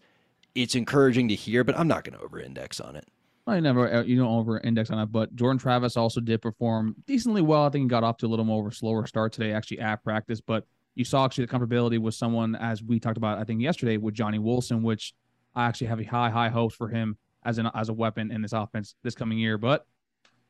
it's 0.54 0.74
encouraging 0.74 1.28
to 1.28 1.34
hear, 1.34 1.64
but 1.64 1.78
I'm 1.78 1.88
not 1.88 2.04
going 2.04 2.18
to 2.18 2.24
over 2.24 2.40
index 2.40 2.80
on 2.80 2.96
it. 2.96 3.06
I 3.50 3.60
never, 3.60 3.92
uh, 3.92 4.02
you 4.02 4.16
don't 4.16 4.32
over 4.32 4.58
index 4.58 4.90
on 4.90 4.98
it, 4.98 5.06
but 5.06 5.34
Jordan 5.34 5.58
Travis 5.58 5.96
also 5.96 6.20
did 6.20 6.40
perform 6.40 6.96
decently 7.06 7.42
well. 7.42 7.64
I 7.64 7.70
think 7.70 7.84
he 7.84 7.88
got 7.88 8.04
off 8.04 8.16
to 8.18 8.26
a 8.26 8.28
little 8.28 8.44
more 8.44 8.66
of 8.66 8.72
a 8.72 8.74
slower 8.74 9.06
start 9.06 9.32
today, 9.32 9.52
actually 9.52 9.80
at 9.80 10.02
practice. 10.02 10.40
But 10.40 10.66
you 10.94 11.04
saw 11.04 11.24
actually 11.24 11.46
the 11.46 11.58
comfortability 11.58 11.98
with 11.98 12.14
someone, 12.14 12.54
as 12.56 12.82
we 12.82 13.00
talked 13.00 13.16
about, 13.16 13.38
I 13.38 13.44
think 13.44 13.60
yesterday 13.60 13.96
with 13.96 14.14
Johnny 14.14 14.38
Wilson, 14.38 14.82
which 14.82 15.14
I 15.54 15.66
actually 15.66 15.88
have 15.88 16.00
a 16.00 16.04
high, 16.04 16.30
high 16.30 16.48
hopes 16.48 16.74
for 16.74 16.88
him 16.88 17.16
as 17.44 17.58
an 17.58 17.70
as 17.74 17.88
a 17.88 17.92
weapon 17.92 18.30
in 18.30 18.42
this 18.42 18.52
offense 18.52 18.94
this 19.02 19.14
coming 19.14 19.38
year. 19.38 19.58
But 19.58 19.86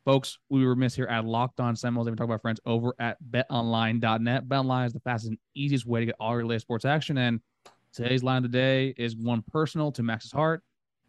folks, 0.05 0.39
we 0.49 0.65
were 0.65 0.77
missed 0.77 0.97
here 0.97 1.07
at 1.07 1.25
Locked 1.25 1.61
On 1.61 1.77
Seminoles. 1.77 2.09
We're 2.09 2.17
talking 2.17 2.31
about 2.31 2.43
friends 2.43 2.61
over 2.67 2.95
at 2.99 3.17
BetOnline.net. 3.31 4.49
BetOnline 4.49 4.87
is 4.87 4.93
the 4.93 5.01
fastest 5.01 5.31
and 5.31 5.39
easiest 5.55 5.87
way 5.87 6.01
to 6.01 6.07
get 6.07 6.17
all 6.19 6.33
your 6.33 6.47
latest 6.47 6.67
sports 6.67 6.85
action. 6.85 7.19
And 7.19 7.41
today's 7.93 8.23
line 8.23 8.39
of 8.39 8.43
the 8.51 8.59
day 8.59 8.95
is 8.97 9.17
one 9.17 9.43
personal 9.43 9.93
to 9.93 10.03
Max's 10.03 10.33
heart. 10.33 10.63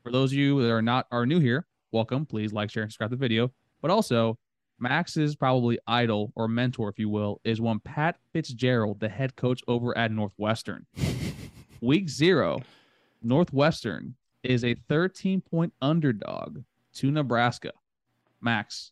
For 0.04 0.12
those 0.12 0.32
of 0.32 0.38
you 0.38 0.62
that 0.62 0.72
are 0.72 0.82
not 0.82 1.08
are 1.12 1.26
new 1.26 1.40
here, 1.40 1.66
welcome. 1.92 2.26
Please 2.26 2.54
like, 2.54 2.70
share, 2.70 2.84
and 2.84 2.92
subscribe 2.92 3.10
to 3.10 3.16
the 3.16 3.20
video. 3.20 3.52
But 3.82 3.92
also, 3.92 4.38
Max's 4.80 5.36
probably 5.36 5.78
idol 5.88 6.32
or 6.36 6.48
mentor, 6.48 6.90
if 6.90 6.98
you 6.98 7.10
will, 7.10 7.40
is 7.44 7.62
one 7.62 7.80
Pat 7.80 8.18
Fitzgerald, 8.34 9.00
the 9.00 9.10
head 9.10 9.36
coach 9.36 9.62
over 9.68 9.98
at 9.98 10.12
Northwestern. 10.12 10.86
Week 11.82 12.10
zero, 12.10 12.60
Northwestern 13.22 14.16
is 14.44 14.64
a 14.64 14.76
13 14.90 15.42
point 15.42 15.74
underdog 15.82 16.64
to 16.96 17.12
Nebraska. 17.12 17.72
Max, 18.42 18.92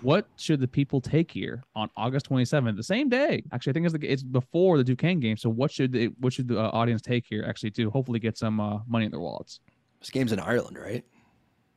what 0.00 0.26
should 0.36 0.60
the 0.60 0.68
people 0.68 1.00
take 1.00 1.30
here 1.30 1.62
on 1.74 1.90
August 1.96 2.30
27th, 2.30 2.76
the 2.76 2.82
same 2.82 3.08
day? 3.08 3.42
Actually, 3.52 3.70
I 3.70 3.74
think 3.74 3.86
it's, 3.86 3.94
the, 3.94 4.06
it's 4.06 4.22
before 4.22 4.78
the 4.78 4.84
Duquesne 4.84 5.20
game. 5.20 5.36
So, 5.36 5.50
what 5.50 5.70
should 5.70 5.92
the, 5.92 6.06
what 6.18 6.32
should 6.32 6.48
the 6.48 6.60
uh, 6.60 6.70
audience 6.70 7.02
take 7.02 7.26
here 7.28 7.44
actually 7.46 7.72
to 7.72 7.90
hopefully 7.90 8.18
get 8.18 8.38
some 8.38 8.60
uh, 8.60 8.78
money 8.86 9.04
in 9.04 9.10
their 9.10 9.20
wallets? 9.20 9.60
This 10.00 10.10
game's 10.10 10.32
in 10.32 10.40
Ireland, 10.40 10.78
right? 10.78 11.04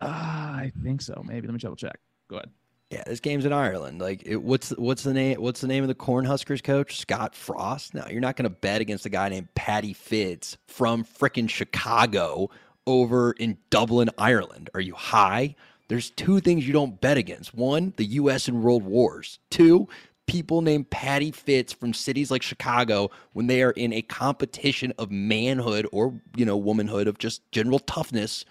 Ah, 0.01 0.55
I 0.55 0.71
think 0.83 1.01
so. 1.01 1.23
Maybe 1.25 1.47
let 1.47 1.53
me 1.53 1.59
double 1.59 1.75
check. 1.75 1.99
Go 2.29 2.37
ahead. 2.37 2.49
Yeah, 2.89 3.03
this 3.05 3.19
game's 3.19 3.45
in 3.45 3.51
Ireland. 3.51 3.99
Like, 3.99 4.23
it, 4.25 4.37
what's 4.37 4.69
what's 4.71 5.03
the 5.03 5.13
name? 5.13 5.41
What's 5.41 5.59
the 5.59 5.67
name 5.67 5.83
of 5.83 5.89
the 5.89 5.95
Cornhuskers 5.95 6.63
coach? 6.63 6.99
Scott 6.99 7.35
Frost. 7.35 7.93
No, 7.93 8.05
you're 8.09 8.21
not 8.21 8.37
going 8.37 8.49
to 8.49 8.55
bet 8.55 8.79
against 8.79 9.05
a 9.05 9.09
guy 9.09 9.27
named 9.27 9.53
Patty 9.55 9.93
Fitz 9.93 10.57
from 10.67 11.03
frickin' 11.03 11.49
Chicago 11.49 12.49
over 12.85 13.33
in 13.33 13.57
Dublin, 13.69 14.09
Ireland. 14.17 14.69
Are 14.73 14.79
you 14.79 14.95
high? 14.95 15.55
There's 15.89 16.11
two 16.11 16.39
things 16.39 16.65
you 16.65 16.73
don't 16.73 16.99
bet 17.01 17.17
against. 17.17 17.53
One, 17.53 17.93
the 17.97 18.05
U.S. 18.05 18.47
and 18.47 18.63
World 18.63 18.83
Wars. 18.83 19.39
Two, 19.49 19.87
people 20.27 20.61
named 20.61 20.89
Patty 20.89 21.31
Fitz 21.31 21.73
from 21.73 21.93
cities 21.93 22.29
like 22.29 22.41
Chicago 22.41 23.09
when 23.33 23.47
they 23.47 23.63
are 23.63 23.71
in 23.71 23.91
a 23.93 24.01
competition 24.01 24.93
of 24.97 25.11
manhood 25.11 25.87
or 25.91 26.13
you 26.35 26.45
know 26.45 26.55
womanhood 26.55 27.07
of 27.07 27.17
just 27.17 27.49
general 27.51 27.79
toughness 27.79 28.45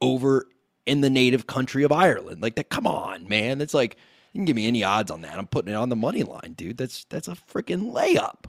over 0.00 0.46
in 0.86 1.00
the 1.00 1.10
native 1.10 1.46
country 1.46 1.82
of 1.82 1.92
Ireland. 1.92 2.42
Like 2.42 2.56
that, 2.56 2.68
come 2.68 2.86
on, 2.86 3.28
man. 3.28 3.58
That's 3.58 3.74
like 3.74 3.96
you 4.32 4.38
can 4.38 4.44
give 4.44 4.56
me 4.56 4.66
any 4.66 4.82
odds 4.84 5.10
on 5.10 5.22
that. 5.22 5.38
I'm 5.38 5.46
putting 5.46 5.72
it 5.72 5.76
on 5.76 5.88
the 5.88 5.96
money 5.96 6.22
line, 6.22 6.54
dude. 6.56 6.76
That's 6.76 7.04
that's 7.08 7.28
a 7.28 7.32
freaking 7.32 7.92
layup. 7.92 8.44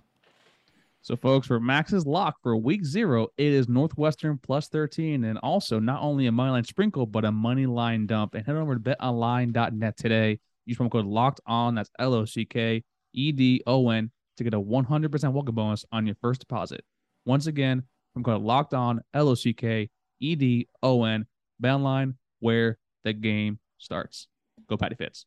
So, 1.06 1.16
folks, 1.16 1.46
for 1.46 1.60
Max's 1.60 2.08
lock 2.08 2.38
for 2.42 2.58
week 2.58 2.84
zero, 2.84 3.28
it 3.38 3.54
is 3.54 3.70
Northwestern 3.70 4.40
plus 4.40 4.70
13. 4.70 5.26
And 5.26 5.38
also, 5.38 5.78
not 5.78 6.02
only 6.02 6.26
a 6.26 6.32
money 6.32 6.50
line 6.50 6.64
sprinkle, 6.64 7.06
but 7.06 7.24
a 7.24 7.32
money 7.32 7.68
line 7.68 8.08
dump. 8.08 8.34
And 8.34 8.44
head 8.44 8.56
over 8.56 8.74
to 8.74 8.80
betonline.net 8.80 9.98
today. 9.98 10.40
Use 10.66 10.80
promo 10.80 10.92
code 10.92 11.06
locked 11.06 11.42
on. 11.46 11.76
That's 11.76 11.92
L 12.00 12.16
O 12.16 12.26
C 12.26 12.44
K 12.44 12.84
E 13.14 13.32
D 13.32 13.62
O 13.68 13.92
N 13.92 14.10
to 14.38 14.44
get 14.44 14.56
a 14.56 14.60
100% 14.60 15.32
welcome 15.32 15.54
bonus 15.54 15.86
on 15.92 16.08
your 16.08 16.16
first 16.16 16.40
deposit. 16.40 16.84
Once 17.24 17.46
again, 17.46 17.84
from 18.14 18.24
code 18.24 18.42
locked 18.42 18.74
on, 18.74 19.00
L 19.14 19.30
O 19.30 19.36
C 19.36 19.54
K 19.54 19.88
E 20.20 20.36
D 20.36 20.68
O 20.82 21.04
N, 21.04 21.28
betonline, 21.62 22.16
where 22.40 22.78
the 23.04 23.14
game 23.14 23.60
starts. 23.78 24.28
Go, 24.68 24.78
Patty 24.78 24.96
Fitz. 24.96 25.26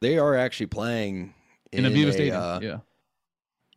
They 0.00 0.18
are 0.18 0.36
actually 0.36 0.66
playing 0.66 1.34
In 1.70 1.84
in, 1.84 1.92
Aviva 1.92 2.08
a, 2.08 2.12
Stadium. 2.12 2.36
uh, 2.42 2.58
yeah. 2.60 2.78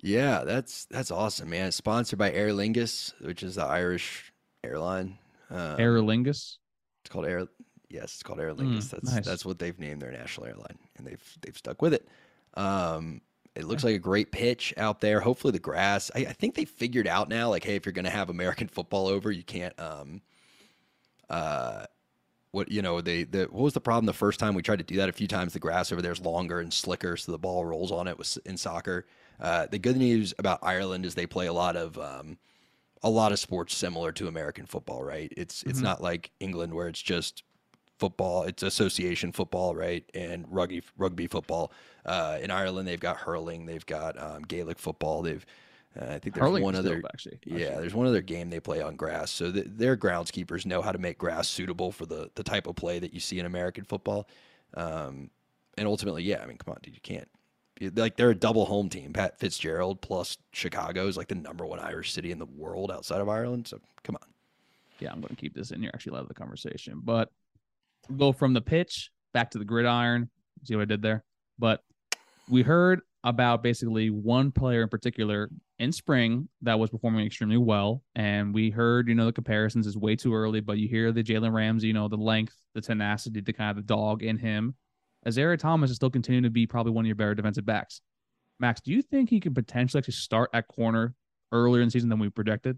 Yeah, 0.02 0.44
that's 0.44 0.86
that's 0.86 1.10
awesome, 1.10 1.50
man. 1.50 1.68
It's 1.68 1.78
sponsored 1.78 2.20
by 2.20 2.32
Aer 2.32 2.50
Lingus, 2.50 3.14
which 3.22 3.42
is 3.44 3.56
the 3.56 3.64
Irish 3.64 4.32
airline. 4.64 5.18
Um, 5.50 5.80
Aer 5.80 5.98
Lingus. 6.00 6.58
It's 7.04 7.10
called 7.10 7.26
Air. 7.26 7.48
Yes, 7.90 8.14
it's 8.16 8.24
called 8.24 8.40
Aer 8.40 8.54
Lingus. 8.54 8.86
Mm, 8.86 8.90
that's 8.92 9.14
nice. 9.16 9.26
that's 9.26 9.46
what 9.46 9.58
they've 9.58 9.80
named 9.80 10.02
their 10.02 10.12
national 10.12 10.48
airline, 10.48 10.78
and 10.98 11.08
they've 11.08 11.38
they've 11.42 11.58
stuck 11.58 11.82
with 11.82 11.94
it. 11.94 12.08
Um, 12.56 13.22
it 13.56 13.64
looks 13.64 13.84
like 13.84 13.96
a 13.96 14.00
great 14.00 14.32
pitch 14.32 14.74
out 14.78 15.00
there. 15.02 15.22
Hopefully, 15.22 15.52
the 15.54 15.60
grass. 15.60 16.12
I, 16.14 16.20
I 16.20 16.34
think 16.34 16.56
they 16.56 16.66
figured 16.66 17.08
out 17.08 17.30
now, 17.30 17.50
like, 17.50 17.64
hey, 17.64 17.76
if 17.76 17.86
you're 17.86 17.94
going 17.94 18.06
to 18.06 18.12
have 18.12 18.30
American 18.30 18.68
football 18.68 19.08
over, 19.08 19.32
you 19.32 19.44
can't. 19.44 19.80
Um, 19.80 20.22
uh, 21.30 21.86
what 22.52 22.72
you 22.72 22.82
know, 22.82 23.02
they 23.02 23.24
the 23.24 23.44
what 23.52 23.64
was 23.64 23.74
the 23.74 23.82
problem 23.82 24.06
the 24.06 24.14
first 24.14 24.40
time 24.40 24.56
we 24.56 24.62
tried 24.62 24.78
to 24.80 24.84
do 24.86 24.96
that? 24.98 25.10
A 25.10 25.14
few 25.14 25.28
times 25.28 25.54
the 25.54 25.60
grass 25.60 25.92
over 25.92 26.02
there 26.02 26.12
is 26.14 26.22
longer 26.22 26.60
and 26.60 26.74
slicker, 26.74 27.18
so 27.18 27.32
the 27.32 27.38
ball 27.38 27.66
rolls 27.66 27.92
on 27.92 28.08
it. 28.08 28.18
Was 28.18 28.38
in 28.46 28.58
soccer. 28.58 29.06
Uh, 29.40 29.66
the 29.68 29.80
good 29.80 29.98
news 29.98 30.34
about 30.40 30.60
Ireland 30.64 31.06
is 31.06 31.16
they 31.16 31.28
play 31.28 31.48
a 31.48 31.54
lot 31.54 31.76
of 31.76 31.98
um, 31.98 32.38
a 33.04 33.10
lot 33.10 33.32
of 33.32 33.40
sports 33.40 33.76
similar 33.76 34.12
to 34.14 34.28
American 34.28 34.66
football, 34.66 35.04
right? 35.04 35.32
It's 35.36 35.64
it's 35.64 35.80
Mhm. 35.80 35.84
not 35.84 36.02
like 36.02 36.32
England 36.40 36.74
where 36.74 36.88
it's 36.88 37.02
just 37.02 37.44
football. 38.00 38.44
It's 38.44 38.64
association 38.64 39.32
football, 39.32 39.76
right? 39.76 40.10
And 40.14 40.46
rugby 40.50 40.82
rugby 40.98 41.28
football. 41.28 41.72
Uh, 42.06 42.40
in 42.42 42.52
Ireland, 42.52 42.88
they've 42.88 43.00
got 43.00 43.18
hurling, 43.18 43.66
they've 43.66 43.86
got 43.86 44.22
um, 44.22 44.44
Gaelic 44.44 44.80
football. 44.80 45.22
They've 45.22 45.46
uh, 46.00 46.06
I 46.06 46.20
think 46.20 46.36
there's 46.36 46.46
Hurling 46.46 46.64
one 46.64 46.76
other. 46.76 46.96
dope, 46.96 47.06
actually. 47.14 47.40
Yeah, 47.46 47.80
there's 47.80 47.94
one 47.94 48.08
other 48.08 48.22
game 48.22 48.50
they 48.50 48.60
play 48.60 48.82
on 48.82 48.96
grass. 48.96 49.32
So 49.32 49.52
th- 49.52 49.68
their 49.70 49.96
groundskeepers 49.96 50.66
know 50.66 50.82
how 50.82 50.92
to 50.92 50.98
make 50.98 51.18
grass 51.18 51.48
suitable 51.48 51.92
for 51.92 52.06
the 52.06 52.30
the 52.36 52.44
type 52.44 52.68
of 52.68 52.76
play 52.76 53.00
that 53.00 53.14
you 53.14 53.20
see 53.20 53.40
in 53.40 53.46
American 53.46 53.86
football. 53.86 54.28
Um, 54.76 55.30
and 55.78 55.88
ultimately, 55.88 56.24
yeah, 56.24 56.42
I 56.42 56.46
mean, 56.48 56.58
come 56.58 56.74
on, 56.74 56.80
dude, 56.84 56.96
you 56.96 57.02
can't. 57.02 57.30
Like 57.96 58.16
they're 58.16 58.30
a 58.30 58.36
double 58.36 58.66
home 58.66 58.88
team. 58.90 59.12
Pat 59.14 59.38
Fitzgerald 59.40 60.02
plus 60.02 60.38
Chicago 60.54 61.08
is 61.08 61.18
like 61.18 61.28
the 61.28 61.36
number 61.36 61.66
one 61.66 61.80
Irish 61.80 62.14
city 62.14 62.32
in 62.32 62.40
the 62.40 62.46
world 62.46 62.90
outside 62.92 63.20
of 63.20 63.28
Ireland. 63.28 63.68
So 63.68 63.80
come 64.04 64.16
on. 64.16 64.28
yeah, 65.00 65.12
I'm 65.12 65.20
going 65.20 65.30
to 65.30 65.36
keep 65.36 65.54
this 65.54 65.72
in 65.72 65.82
here. 65.82 65.92
Actually, 65.94 66.14
I 66.14 66.20
love 66.20 66.30
the 66.30 66.34
conversation, 66.34 67.02
but 67.04 67.32
go 68.16 68.32
from 68.32 68.54
the 68.54 68.62
pitch 68.62 69.12
back 69.34 69.52
to 69.52 69.58
the 69.58 69.66
gridiron. 69.66 70.30
See 70.64 70.76
what 70.76 70.84
I 70.84 70.86
did 70.86 71.02
there? 71.02 71.26
But 71.60 71.82
we 72.50 72.62
heard 72.62 73.02
about 73.26 73.62
basically 73.62 74.10
one 74.10 74.52
player 74.52 74.82
in 74.82 74.88
particular 74.90 75.50
in 75.80 75.92
spring 75.92 76.48
that 76.62 76.80
was 76.80 76.90
performing 76.90 77.26
extremely 77.26 77.58
well, 77.58 78.02
and 78.16 78.54
we 78.54 78.70
heard 78.70 79.08
you 79.08 79.16
know 79.16 79.26
the 79.26 79.34
comparisons 79.34 79.88
is 79.88 79.98
way 79.98 80.16
too 80.16 80.34
early, 80.34 80.62
but 80.62 80.78
you 80.78 80.88
hear 80.88 81.12
the 81.12 81.24
Jalen 81.24 81.54
Ramsey, 81.54 81.88
you 81.88 81.94
know 81.94 82.08
the 82.08 82.16
length, 82.16 82.56
the 82.74 82.82
tenacity, 82.82 83.42
the 83.42 83.54
kind 83.54 83.72
of 83.72 83.76
the 83.76 83.94
dog 83.94 84.24
in 84.24 84.38
him. 84.38 84.76
Azariah 85.26 85.58
Thomas 85.58 85.90
is 85.90 85.96
still 85.96 86.10
continuing 86.10 86.44
to 86.44 86.50
be 86.50 86.68
probably 86.68 86.92
one 86.92 87.06
of 87.06 87.08
your 87.08 87.16
better 87.16 87.34
defensive 87.34 87.66
backs. 87.66 88.02
Max, 88.60 88.80
do 88.82 88.92
you 88.92 89.02
think 89.02 89.30
he 89.30 89.40
could 89.40 89.56
potentially 89.56 90.00
actually 90.00 90.14
start 90.14 90.50
at 90.54 90.68
corner 90.68 91.14
earlier 91.52 91.82
in 91.82 91.88
the 91.88 91.92
season 91.92 92.10
than 92.10 92.20
we 92.20 92.30
projected? 92.30 92.78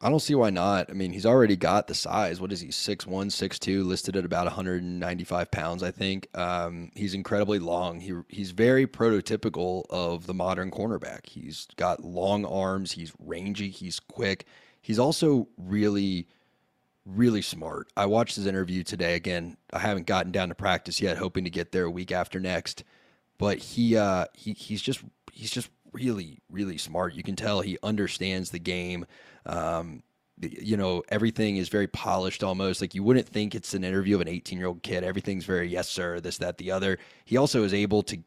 I 0.00 0.10
don't 0.10 0.20
see 0.20 0.34
why 0.34 0.50
not. 0.50 0.90
I 0.90 0.92
mean, 0.92 1.12
he's 1.12 1.24
already 1.24 1.56
got 1.56 1.86
the 1.86 1.94
size. 1.94 2.40
What 2.40 2.52
is 2.52 2.60
he? 2.60 2.68
6'1, 2.68 3.06
6'2, 3.06 3.86
listed 3.86 4.16
at 4.16 4.24
about 4.24 4.44
195 4.44 5.50
pounds, 5.50 5.82
I 5.82 5.90
think. 5.90 6.28
Um, 6.36 6.90
he's 6.94 7.14
incredibly 7.14 7.58
long. 7.58 8.00
He 8.00 8.12
he's 8.28 8.50
very 8.50 8.86
prototypical 8.86 9.84
of 9.88 10.26
the 10.26 10.34
modern 10.34 10.70
cornerback. 10.70 11.26
He's 11.26 11.68
got 11.76 12.04
long 12.04 12.44
arms, 12.44 12.92
he's 12.92 13.12
rangy, 13.18 13.70
he's 13.70 14.00
quick. 14.00 14.46
He's 14.80 14.98
also 14.98 15.48
really 15.56 16.28
really 17.06 17.42
smart. 17.42 17.88
I 17.96 18.06
watched 18.06 18.36
his 18.36 18.46
interview 18.46 18.82
today 18.82 19.14
again. 19.14 19.56
I 19.72 19.78
haven't 19.78 20.06
gotten 20.06 20.32
down 20.32 20.48
to 20.48 20.54
practice 20.54 21.00
yet, 21.00 21.18
hoping 21.18 21.44
to 21.44 21.50
get 21.50 21.72
there 21.72 21.84
a 21.84 21.90
week 21.90 22.12
after 22.12 22.40
next. 22.40 22.84
But 23.38 23.58
he 23.58 23.96
uh 23.96 24.26
he 24.34 24.52
he's 24.52 24.82
just 24.82 25.02
he's 25.32 25.50
just 25.50 25.70
really 25.94 26.38
really 26.50 26.78
smart. 26.78 27.14
You 27.14 27.22
can 27.22 27.36
tell 27.36 27.60
he 27.60 27.78
understands 27.82 28.50
the 28.50 28.58
game. 28.58 29.06
Um 29.46 30.02
you 30.40 30.76
know, 30.76 31.04
everything 31.10 31.58
is 31.58 31.68
very 31.68 31.86
polished 31.86 32.42
almost. 32.42 32.80
Like 32.80 32.92
you 32.92 33.04
wouldn't 33.04 33.28
think 33.28 33.54
it's 33.54 33.72
an 33.72 33.84
interview 33.84 34.16
of 34.16 34.20
an 34.20 34.28
18 34.28 34.58
year 34.58 34.66
old 34.66 34.82
kid. 34.82 35.04
Everything's 35.04 35.44
very, 35.44 35.68
yes, 35.68 35.88
sir, 35.88 36.18
this, 36.18 36.38
that, 36.38 36.58
the 36.58 36.72
other. 36.72 36.98
He 37.24 37.36
also 37.36 37.62
is 37.62 37.72
able 37.72 38.02
to 38.04 38.18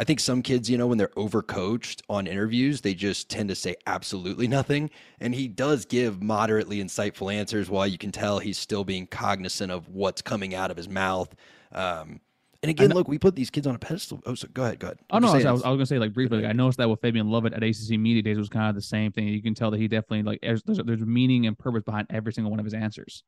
I 0.00 0.04
think 0.04 0.20
some 0.20 0.42
kids, 0.42 0.70
you 0.70 0.78
know, 0.78 0.86
when 0.86 0.96
they're 0.96 1.08
overcoached 1.08 2.02
on 2.08 2.28
interviews, 2.28 2.80
they 2.82 2.94
just 2.94 3.28
tend 3.28 3.48
to 3.48 3.56
say 3.56 3.74
absolutely 3.84 4.46
nothing. 4.46 4.90
And 5.18 5.34
he 5.34 5.48
does 5.48 5.84
give 5.84 6.22
moderately 6.22 6.80
insightful 6.80 7.34
answers 7.34 7.68
while 7.68 7.86
you 7.86 7.98
can 7.98 8.12
tell 8.12 8.38
he's 8.38 8.58
still 8.58 8.84
being 8.84 9.08
cognizant 9.08 9.72
of 9.72 9.88
what's 9.88 10.22
coming 10.22 10.54
out 10.54 10.70
of 10.70 10.76
his 10.76 10.88
mouth. 10.88 11.34
Um, 11.72 12.20
and 12.62 12.70
again, 12.70 12.90
look, 12.90 13.06
we 13.08 13.18
put 13.18 13.36
these 13.36 13.50
kids 13.50 13.66
on 13.66 13.74
a 13.74 13.78
pedestal. 13.78 14.20
Oh, 14.26 14.34
so 14.34 14.48
go 14.52 14.64
ahead, 14.64 14.78
go 14.80 14.88
ahead. 14.88 14.98
Oh 15.10 15.16
I'm 15.16 15.22
no, 15.22 15.28
I 15.28 15.34
was, 15.36 15.44
I 15.44 15.50
was, 15.52 15.62
gonna 15.62 15.86
say 15.86 15.98
like 15.98 16.12
briefly. 16.12 16.38
Like, 16.42 16.50
I 16.50 16.52
noticed 16.52 16.78
that 16.78 16.88
with 16.90 17.00
Fabian 17.00 17.30
Lovett 17.30 17.52
at 17.52 17.62
ACC 17.62 17.98
Media 17.98 18.22
Days 18.22 18.36
was 18.38 18.48
kind 18.48 18.68
of 18.68 18.74
the 18.74 18.82
same 18.82 19.12
thing. 19.12 19.28
You 19.28 19.42
can 19.42 19.54
tell 19.54 19.70
that 19.70 19.78
he 19.78 19.86
definitely 19.88 20.22
like 20.24 20.40
there's, 20.42 20.62
there's 20.64 20.78
there's 20.84 21.00
meaning 21.02 21.46
and 21.46 21.58
purpose 21.58 21.82
behind 21.84 22.06
every 22.10 22.32
single 22.32 22.50
one 22.50 22.58
of 22.58 22.64
his 22.64 22.74
answers. 22.74 23.22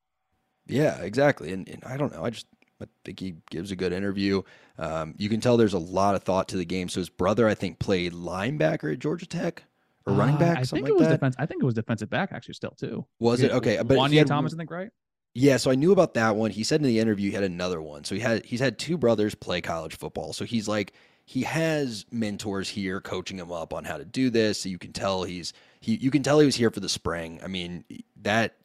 Yeah, 0.66 1.00
exactly. 1.00 1.52
And, 1.52 1.68
and 1.68 1.82
I 1.84 1.96
don't 1.96 2.12
know. 2.12 2.24
I 2.24 2.30
just 2.30 2.46
I 2.82 2.86
think 3.04 3.20
he 3.20 3.34
gives 3.50 3.70
a 3.70 3.76
good 3.76 3.92
interview. 3.92 4.42
Um, 4.78 5.14
you 5.18 5.28
can 5.28 5.40
tell 5.40 5.56
there's 5.56 5.74
a 5.74 5.78
lot 5.78 6.14
of 6.14 6.22
thought 6.22 6.48
to 6.48 6.56
the 6.56 6.64
game. 6.64 6.88
So 6.88 7.00
his 7.00 7.10
brother, 7.10 7.46
I 7.46 7.54
think, 7.54 7.78
played 7.78 8.12
linebacker 8.12 8.92
at 8.92 8.98
Georgia 8.98 9.26
Tech 9.26 9.64
or 10.06 10.14
running 10.14 10.36
Uh, 10.36 10.38
back, 10.38 10.58
I 10.58 10.62
something 10.62 10.84
think 10.84 10.84
like 10.84 10.90
it 10.90 10.98
was 10.98 11.08
that. 11.08 11.14
defense. 11.14 11.36
I 11.38 11.46
think 11.46 11.62
it 11.62 11.66
was 11.66 11.74
defensive 11.74 12.08
back 12.08 12.30
actually 12.32 12.54
still 12.54 12.70
too. 12.72 13.04
Was 13.18 13.42
it 13.42 13.52
okay? 13.52 13.76
But 13.78 13.98
Wanya 13.98 14.18
had- 14.18 14.26
Thomas, 14.28 14.54
I 14.54 14.56
think, 14.56 14.70
right? 14.70 14.90
Yeah, 15.34 15.58
so 15.58 15.70
I 15.70 15.76
knew 15.76 15.92
about 15.92 16.14
that 16.14 16.34
one. 16.34 16.50
He 16.50 16.64
said 16.64 16.80
in 16.80 16.86
the 16.86 16.98
interview 16.98 17.30
he 17.30 17.34
had 17.34 17.44
another 17.44 17.80
one. 17.80 18.04
So 18.04 18.14
he 18.14 18.20
had 18.20 18.44
he's 18.44 18.60
had 18.60 18.78
two 18.78 18.98
brothers 18.98 19.34
play 19.34 19.60
college 19.60 19.96
football. 19.96 20.32
So 20.32 20.44
he's 20.44 20.66
like 20.66 20.92
he 21.24 21.42
has 21.42 22.04
mentors 22.10 22.68
here 22.68 23.00
coaching 23.00 23.38
him 23.38 23.52
up 23.52 23.72
on 23.72 23.84
how 23.84 23.96
to 23.96 24.04
do 24.04 24.30
this. 24.30 24.60
So 24.60 24.68
you 24.68 24.78
can 24.78 24.92
tell 24.92 25.22
he's 25.22 25.52
he 25.80 25.94
you 25.94 26.10
can 26.10 26.22
tell 26.22 26.40
he 26.40 26.46
was 26.46 26.56
here 26.56 26.70
for 26.70 26.80
the 26.80 26.88
spring. 26.88 27.40
I 27.44 27.46
mean, 27.46 27.84
that 28.22 28.56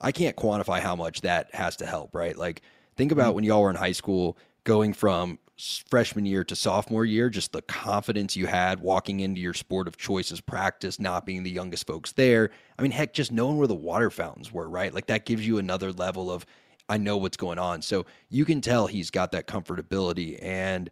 I 0.00 0.12
can't 0.12 0.36
quantify 0.36 0.80
how 0.80 0.94
much 0.94 1.22
that 1.22 1.54
has 1.54 1.76
to 1.76 1.86
help, 1.86 2.14
right? 2.14 2.36
Like 2.36 2.60
think 2.96 3.10
about 3.10 3.28
mm-hmm. 3.28 3.34
when 3.36 3.44
y'all 3.44 3.62
were 3.62 3.70
in 3.70 3.76
high 3.76 3.92
school 3.92 4.36
going 4.64 4.92
from 4.92 5.38
freshman 5.56 6.26
year 6.26 6.42
to 6.44 6.56
sophomore 6.56 7.04
year, 7.04 7.30
just 7.30 7.52
the 7.52 7.62
confidence 7.62 8.36
you 8.36 8.46
had 8.46 8.80
walking 8.80 9.20
into 9.20 9.40
your 9.40 9.54
sport 9.54 9.86
of 9.86 9.96
choices 9.96 10.40
practice, 10.40 10.98
not 10.98 11.24
being 11.24 11.42
the 11.42 11.50
youngest 11.50 11.86
folks 11.86 12.12
there. 12.12 12.50
I 12.78 12.82
mean, 12.82 12.90
heck, 12.90 13.12
just 13.12 13.30
knowing 13.30 13.56
where 13.56 13.68
the 13.68 13.74
water 13.74 14.10
fountains 14.10 14.52
were, 14.52 14.68
right? 14.68 14.92
Like 14.92 15.06
that 15.06 15.26
gives 15.26 15.46
you 15.46 15.58
another 15.58 15.92
level 15.92 16.30
of 16.30 16.44
I 16.88 16.98
know 16.98 17.16
what's 17.16 17.36
going 17.36 17.58
on. 17.58 17.82
So 17.82 18.04
you 18.28 18.44
can 18.44 18.60
tell 18.60 18.86
he's 18.86 19.10
got 19.10 19.32
that 19.32 19.46
comfortability. 19.46 20.38
And 20.42 20.90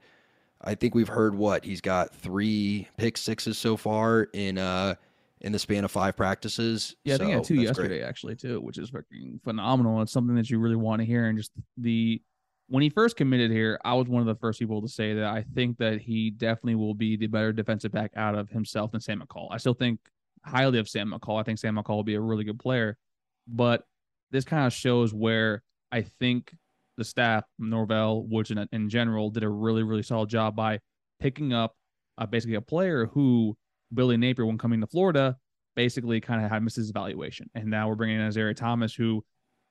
I 0.60 0.74
think 0.74 0.94
we've 0.94 1.08
heard 1.08 1.34
what 1.34 1.64
he's 1.64 1.80
got 1.80 2.14
three 2.14 2.88
pick 2.96 3.16
sixes 3.16 3.58
so 3.58 3.76
far 3.76 4.28
in 4.32 4.58
uh 4.58 4.94
in 5.40 5.50
the 5.50 5.58
span 5.58 5.84
of 5.84 5.90
five 5.90 6.16
practices. 6.16 6.94
Yeah, 7.04 7.16
I 7.16 7.18
think 7.18 7.30
I 7.30 7.34
had 7.34 7.44
two 7.44 7.56
that's 7.56 7.76
great. 7.76 7.90
yesterday 7.90 8.02
actually 8.02 8.36
too, 8.36 8.60
which 8.60 8.78
is 8.78 8.90
freaking 8.92 9.42
phenomenal. 9.42 10.00
It's 10.00 10.12
something 10.12 10.36
that 10.36 10.48
you 10.48 10.58
really 10.60 10.76
want 10.76 11.00
to 11.00 11.04
hear. 11.04 11.26
And 11.26 11.36
just 11.36 11.50
the 11.76 12.22
when 12.72 12.82
he 12.82 12.88
first 12.88 13.16
committed 13.16 13.50
here, 13.50 13.78
I 13.84 13.92
was 13.92 14.08
one 14.08 14.22
of 14.22 14.26
the 14.26 14.34
first 14.34 14.58
people 14.58 14.80
to 14.80 14.88
say 14.88 15.12
that 15.12 15.26
I 15.26 15.44
think 15.54 15.76
that 15.76 16.00
he 16.00 16.30
definitely 16.30 16.76
will 16.76 16.94
be 16.94 17.18
the 17.18 17.26
better 17.26 17.52
defensive 17.52 17.92
back 17.92 18.12
out 18.16 18.34
of 18.34 18.48
himself 18.48 18.92
than 18.92 19.00
Sam 19.02 19.20
McCall. 19.20 19.48
I 19.50 19.58
still 19.58 19.74
think 19.74 20.00
highly 20.42 20.78
of 20.78 20.88
Sam 20.88 21.12
McCall. 21.12 21.38
I 21.38 21.42
think 21.42 21.58
Sam 21.58 21.76
McCall 21.76 21.96
will 21.96 22.02
be 22.02 22.14
a 22.14 22.20
really 22.20 22.44
good 22.44 22.58
player, 22.58 22.96
but 23.46 23.84
this 24.30 24.46
kind 24.46 24.66
of 24.66 24.72
shows 24.72 25.12
where 25.12 25.62
I 25.92 26.00
think 26.00 26.54
the 26.96 27.04
staff, 27.04 27.44
Norvell, 27.58 28.26
Woods, 28.26 28.50
in, 28.50 28.66
in 28.72 28.88
general, 28.88 29.28
did 29.28 29.44
a 29.44 29.50
really, 29.50 29.82
really 29.82 30.02
solid 30.02 30.30
job 30.30 30.56
by 30.56 30.78
picking 31.20 31.52
up 31.52 31.74
uh, 32.16 32.24
basically 32.24 32.54
a 32.54 32.62
player 32.62 33.04
who 33.04 33.54
Billy 33.92 34.16
Napier, 34.16 34.46
when 34.46 34.56
coming 34.56 34.80
to 34.80 34.86
Florida, 34.86 35.36
basically 35.76 36.22
kind 36.22 36.42
of 36.42 36.50
had 36.50 36.62
missed 36.62 36.76
his 36.76 36.88
evaluation. 36.88 37.50
And 37.54 37.66
now 37.66 37.90
we're 37.90 37.96
bringing 37.96 38.16
in 38.16 38.26
Azariah 38.26 38.54
Thomas, 38.54 38.94
who 38.94 39.22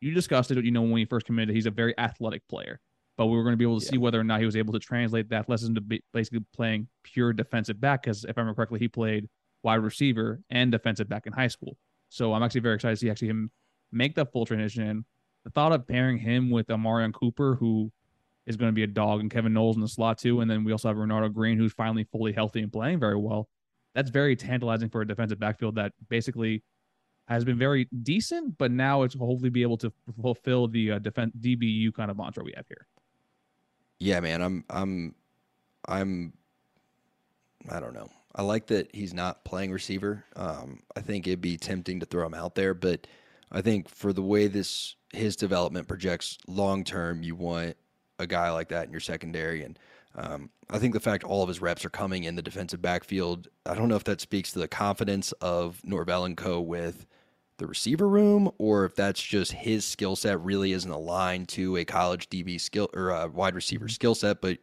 you 0.02 0.14
discussed 0.14 0.52
it, 0.52 0.64
you 0.64 0.70
know, 0.70 0.84
when 0.84 0.98
he 0.98 1.06
first 1.06 1.26
committed, 1.26 1.56
he's 1.56 1.66
a 1.66 1.72
very 1.72 1.98
athletic 1.98 2.48
player. 2.48 2.80
But 3.22 3.28
we 3.28 3.38
were 3.38 3.44
going 3.44 3.54
to 3.54 3.58
be 3.58 3.66
able 3.66 3.80
to 3.80 3.86
see 3.86 4.00
whether 4.00 4.20
or 4.20 4.24
not 4.24 4.40
he 4.40 4.48
was 4.48 4.56
able 4.56 4.74
to 4.74 4.80
translate 4.80 5.30
that 5.30 5.42
athleticism 5.42 5.76
to 5.76 5.82
be 5.82 6.04
basically 6.12 6.44
playing 6.56 6.88
pure 7.04 7.34
defensive 7.34 7.80
back. 7.80 8.02
Because 8.02 8.24
if 8.24 8.36
I 8.36 8.42
remember 8.42 8.56
correctly, 8.56 8.80
he 8.80 8.88
played 8.88 9.30
wide 9.62 9.76
receiver 9.76 10.42
and 10.50 10.72
defensive 10.72 11.08
back 11.08 11.28
in 11.28 11.34
high 11.34 11.50
school. 11.50 11.78
So 12.10 12.34
I'm 12.34 12.42
actually 12.42 12.62
very 12.62 12.74
excited 12.74 12.96
to 12.96 13.00
see 13.00 13.12
actually 13.12 13.28
him 13.28 13.52
make 13.92 14.16
that 14.16 14.32
full 14.32 14.48
transition. 14.48 15.06
The 15.44 15.52
thought 15.52 15.72
of 15.72 15.88
pairing 15.88 16.18
him 16.18 16.50
with 16.50 16.66
Omarion 16.70 17.14
Cooper, 17.14 17.54
who 17.54 17.92
is 18.48 18.58
going 18.58 18.70
to 18.70 18.74
be 18.74 18.82
a 18.82 18.88
dog, 18.88 19.20
and 19.20 19.30
Kevin 19.30 19.54
Knowles 19.54 19.76
in 19.76 19.84
the 19.84 19.88
slot 19.88 20.18
too, 20.18 20.42
and 20.42 20.50
then 20.50 20.64
we 20.64 20.72
also 20.72 20.88
have 20.88 20.98
Renardo 20.98 21.32
Green, 21.32 21.60
who's 21.60 21.74
finally 21.74 22.06
fully 22.06 22.34
healthy 22.34 22.62
and 22.62 22.74
playing 22.74 23.00
very 23.00 23.18
well. 23.18 23.48
That's 23.94 24.10
very 24.10 24.36
tantalizing 24.36 24.90
for 24.90 25.02
a 25.02 25.08
defensive 25.08 25.38
backfield 25.38 25.76
that 25.76 25.92
basically 26.10 26.64
has 27.28 27.46
been 27.46 27.60
very 27.60 27.88
decent, 28.02 28.58
but 28.58 28.72
now 28.72 29.04
it's 29.04 29.14
hopefully 29.14 29.52
be 29.52 29.62
able 29.62 29.78
to 29.78 29.94
fulfill 30.20 30.68
the 30.68 30.94
uh, 30.94 30.98
defense 30.98 31.36
DBU 31.40 31.94
kind 31.94 32.10
of 32.10 32.18
mantra 32.18 32.44
we 32.44 32.54
have 32.56 32.66
here. 32.68 32.88
Yeah, 34.02 34.20
man, 34.20 34.42
I'm 34.42 34.66
I'm 34.68 35.14
I'm 35.88 36.34
I 37.70 37.80
don't 37.80 37.94
know. 37.94 38.10
I 38.34 38.42
like 38.42 38.66
that 38.68 38.96
he's 38.96 39.14
not 39.14 39.46
playing 39.46 39.72
receiver. 39.72 40.26
Um, 40.36 40.80
I 40.96 41.02
think 41.02 41.28
it'd 41.28 41.40
be 41.40 41.56
tempting 41.56 42.00
to 42.00 42.08
throw 42.08 42.26
him 42.26 42.34
out 42.34 42.56
there, 42.56 42.74
but 42.74 43.06
I 43.52 43.62
think 43.62 43.88
for 43.90 44.12
the 44.12 44.24
way 44.24 44.48
this 44.48 44.96
his 45.14 45.36
development 45.36 45.88
projects 45.88 46.40
long 46.48 46.84
term, 46.84 47.22
you 47.22 47.36
want 47.36 47.78
a 48.18 48.26
guy 48.26 48.50
like 48.50 48.70
that 48.70 48.86
in 48.88 48.92
your 48.92 49.02
secondary. 49.02 49.64
And 49.64 49.78
Um, 50.16 50.50
I 50.72 50.80
think 50.80 50.94
the 50.94 51.00
fact 51.00 51.24
all 51.24 51.44
of 51.44 51.48
his 51.48 51.62
reps 51.62 51.86
are 51.86 51.90
coming 51.92 52.24
in 52.24 52.36
the 52.36 52.42
defensive 52.42 52.82
backfield, 52.82 53.50
I 53.68 53.76
don't 53.76 53.88
know 53.88 53.96
if 53.98 54.04
that 54.06 54.20
speaks 54.20 54.52
to 54.54 54.60
the 54.60 54.68
confidence 54.68 55.32
of 55.34 55.80
Norvell 55.86 56.26
and 56.26 56.36
Co. 56.36 56.60
with 56.60 57.06
the 57.62 57.68
receiver 57.68 58.08
room, 58.10 58.52
or 58.58 58.86
if 58.86 58.96
that's 58.96 59.22
just 59.22 59.52
his 59.54 59.86
skill 59.86 60.16
set 60.16 60.42
really 60.42 60.72
isn't 60.74 60.90
aligned 60.92 61.48
to 61.50 61.78
a 61.78 61.86
college 61.86 62.30
DB 62.30 62.60
skill 62.60 62.90
or 62.94 63.12
a 63.12 63.28
wide 63.28 63.56
receiver 63.56 63.88
skill 63.88 64.16
set. 64.16 64.42
But 64.42 64.58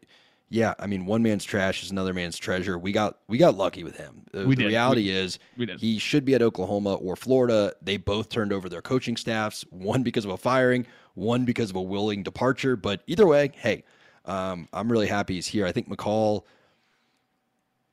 yeah, 0.50 0.74
I 0.78 0.86
mean, 0.86 1.06
one 1.06 1.22
man's 1.22 1.44
trash 1.44 1.82
is 1.82 1.90
another 1.90 2.12
man's 2.12 2.36
treasure. 2.36 2.76
We 2.78 2.90
got 2.92 3.18
we 3.28 3.38
got 3.38 3.56
lucky 3.56 3.84
with 3.84 3.96
him. 3.96 4.22
The, 4.32 4.46
We 4.46 4.56
the 4.56 4.62
did. 4.64 4.68
reality 4.68 5.04
We- 5.04 5.10
is 5.10 5.38
we 5.56 5.66
he 5.78 5.98
should 5.98 6.24
be 6.24 6.34
at 6.34 6.42
Oklahoma 6.42 6.94
or 6.94 7.16
Florida. 7.16 7.72
They 7.80 7.96
both 7.98 8.28
turned 8.28 8.52
over 8.52 8.68
their 8.68 8.82
coaching 8.82 9.16
staffs, 9.16 9.64
one 9.70 10.02
because 10.02 10.24
of 10.24 10.30
a 10.32 10.36
firing, 10.36 10.86
one 11.14 11.44
because 11.44 11.70
of 11.70 11.76
a 11.76 11.82
willing 11.82 12.22
departure. 12.22 12.76
But 12.76 13.02
either 13.06 13.26
way, 13.26 13.52
hey, 13.54 13.84
um, 14.24 14.68
I'm 14.72 14.90
really 14.90 15.06
happy 15.06 15.34
he's 15.36 15.46
here. 15.46 15.66
I 15.66 15.72
think 15.72 15.88
McCall 15.88 16.42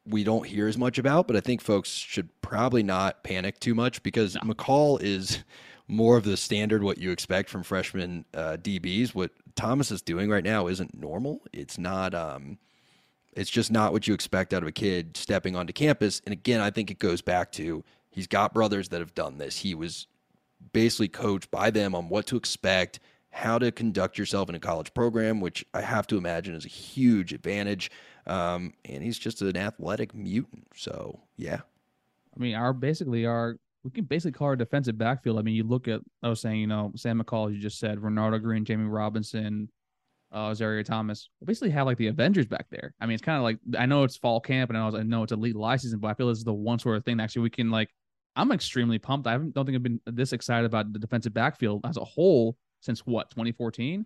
we 0.07 0.23
don't 0.23 0.45
hear 0.45 0.67
as 0.67 0.77
much 0.77 0.97
about, 0.97 1.27
but 1.27 1.35
I 1.35 1.39
think 1.39 1.61
folks 1.61 1.89
should 1.89 2.29
probably 2.41 2.83
not 2.83 3.23
panic 3.23 3.59
too 3.59 3.73
much 3.73 4.03
because 4.03 4.35
McCall 4.37 5.01
is 5.01 5.43
more 5.87 6.17
of 6.17 6.23
the 6.23 6.37
standard 6.37 6.83
what 6.83 6.97
you 6.97 7.11
expect 7.11 7.49
from 7.49 7.63
freshman 7.63 8.25
uh, 8.33 8.57
DBs. 8.59 9.15
What 9.15 9.31
Thomas 9.55 9.91
is 9.91 10.01
doing 10.01 10.29
right 10.29 10.43
now 10.43 10.67
isn't 10.67 10.99
normal. 10.99 11.41
It's 11.53 11.77
not. 11.77 12.13
Um, 12.13 12.57
it's 13.33 13.49
just 13.49 13.71
not 13.71 13.91
what 13.91 14.07
you 14.07 14.13
expect 14.13 14.53
out 14.53 14.61
of 14.61 14.67
a 14.67 14.71
kid 14.71 15.17
stepping 15.17 15.55
onto 15.55 15.73
campus. 15.73 16.21
And 16.25 16.31
again, 16.31 16.61
I 16.61 16.69
think 16.69 16.89
it 16.89 16.99
goes 16.99 17.21
back 17.21 17.51
to 17.53 17.83
he's 18.09 18.27
got 18.27 18.53
brothers 18.53 18.89
that 18.89 19.01
have 19.01 19.13
done 19.13 19.37
this. 19.37 19.57
He 19.57 19.75
was 19.75 20.07
basically 20.71 21.09
coached 21.09 21.51
by 21.51 21.69
them 21.69 21.93
on 21.93 22.07
what 22.07 22.27
to 22.27 22.37
expect, 22.37 22.99
how 23.31 23.59
to 23.59 23.71
conduct 23.71 24.17
yourself 24.17 24.47
in 24.47 24.55
a 24.55 24.59
college 24.59 24.93
program, 24.93 25.41
which 25.41 25.65
I 25.73 25.81
have 25.81 26.07
to 26.07 26.17
imagine 26.17 26.55
is 26.55 26.65
a 26.65 26.69
huge 26.69 27.33
advantage. 27.33 27.91
Um, 28.27 28.73
and 28.85 29.03
he's 29.03 29.19
just 29.19 29.41
an 29.41 29.57
athletic 29.57 30.15
mutant. 30.15 30.67
So 30.75 31.19
yeah, 31.37 31.59
I 32.35 32.39
mean, 32.39 32.55
our 32.55 32.73
basically 32.73 33.25
our 33.25 33.57
we 33.83 33.91
can 33.91 34.05
basically 34.05 34.31
call 34.31 34.47
our 34.47 34.55
defensive 34.55 34.97
backfield. 34.97 35.37
I 35.37 35.43
mean, 35.43 35.55
you 35.55 35.63
look 35.63 35.87
at 35.87 36.01
I 36.23 36.29
was 36.29 36.41
saying, 36.41 36.59
you 36.59 36.67
know, 36.67 36.91
Sam 36.95 37.21
McCall, 37.21 37.53
you 37.53 37.59
just 37.59 37.79
said, 37.79 37.99
Renardo 37.99 38.41
Green, 38.41 38.65
Jamie 38.65 38.85
Robinson, 38.85 39.69
uh, 40.31 40.53
Zaria 40.53 40.83
Thomas. 40.83 41.29
We 41.39 41.45
basically 41.45 41.69
have 41.71 41.85
like 41.85 41.97
the 41.97 42.07
Avengers 42.07 42.47
back 42.47 42.65
there. 42.71 42.93
I 42.99 43.05
mean, 43.05 43.13
it's 43.13 43.23
kind 43.23 43.37
of 43.37 43.43
like 43.43 43.59
I 43.77 43.85
know 43.85 44.03
it's 44.03 44.17
fall 44.17 44.41
camp 44.41 44.71
and 44.71 44.77
I, 44.77 44.85
was, 44.85 44.95
I 44.95 45.03
know 45.03 45.23
it's 45.23 45.31
elite 45.31 45.55
live 45.55 45.81
season, 45.81 45.99
but 45.99 46.07
I 46.07 46.13
feel 46.15 46.27
this 46.27 46.39
is 46.39 46.43
the 46.43 46.53
one 46.53 46.79
sort 46.79 46.97
of 46.97 47.05
thing 47.05 47.17
that 47.17 47.23
actually 47.23 47.43
we 47.43 47.49
can 47.49 47.71
like. 47.71 47.89
I'm 48.37 48.51
extremely 48.51 48.99
pumped. 48.99 49.27
I 49.27 49.37
don't 49.37 49.53
think 49.53 49.75
I've 49.75 49.83
been 49.83 50.01
this 50.05 50.33
excited 50.33 50.65
about 50.65 50.91
the 50.91 50.99
defensive 50.99 51.33
backfield 51.33 51.85
as 51.85 51.95
a 51.95 52.03
whole 52.03 52.57
since 52.81 53.05
what 53.05 53.29
2014. 53.29 54.05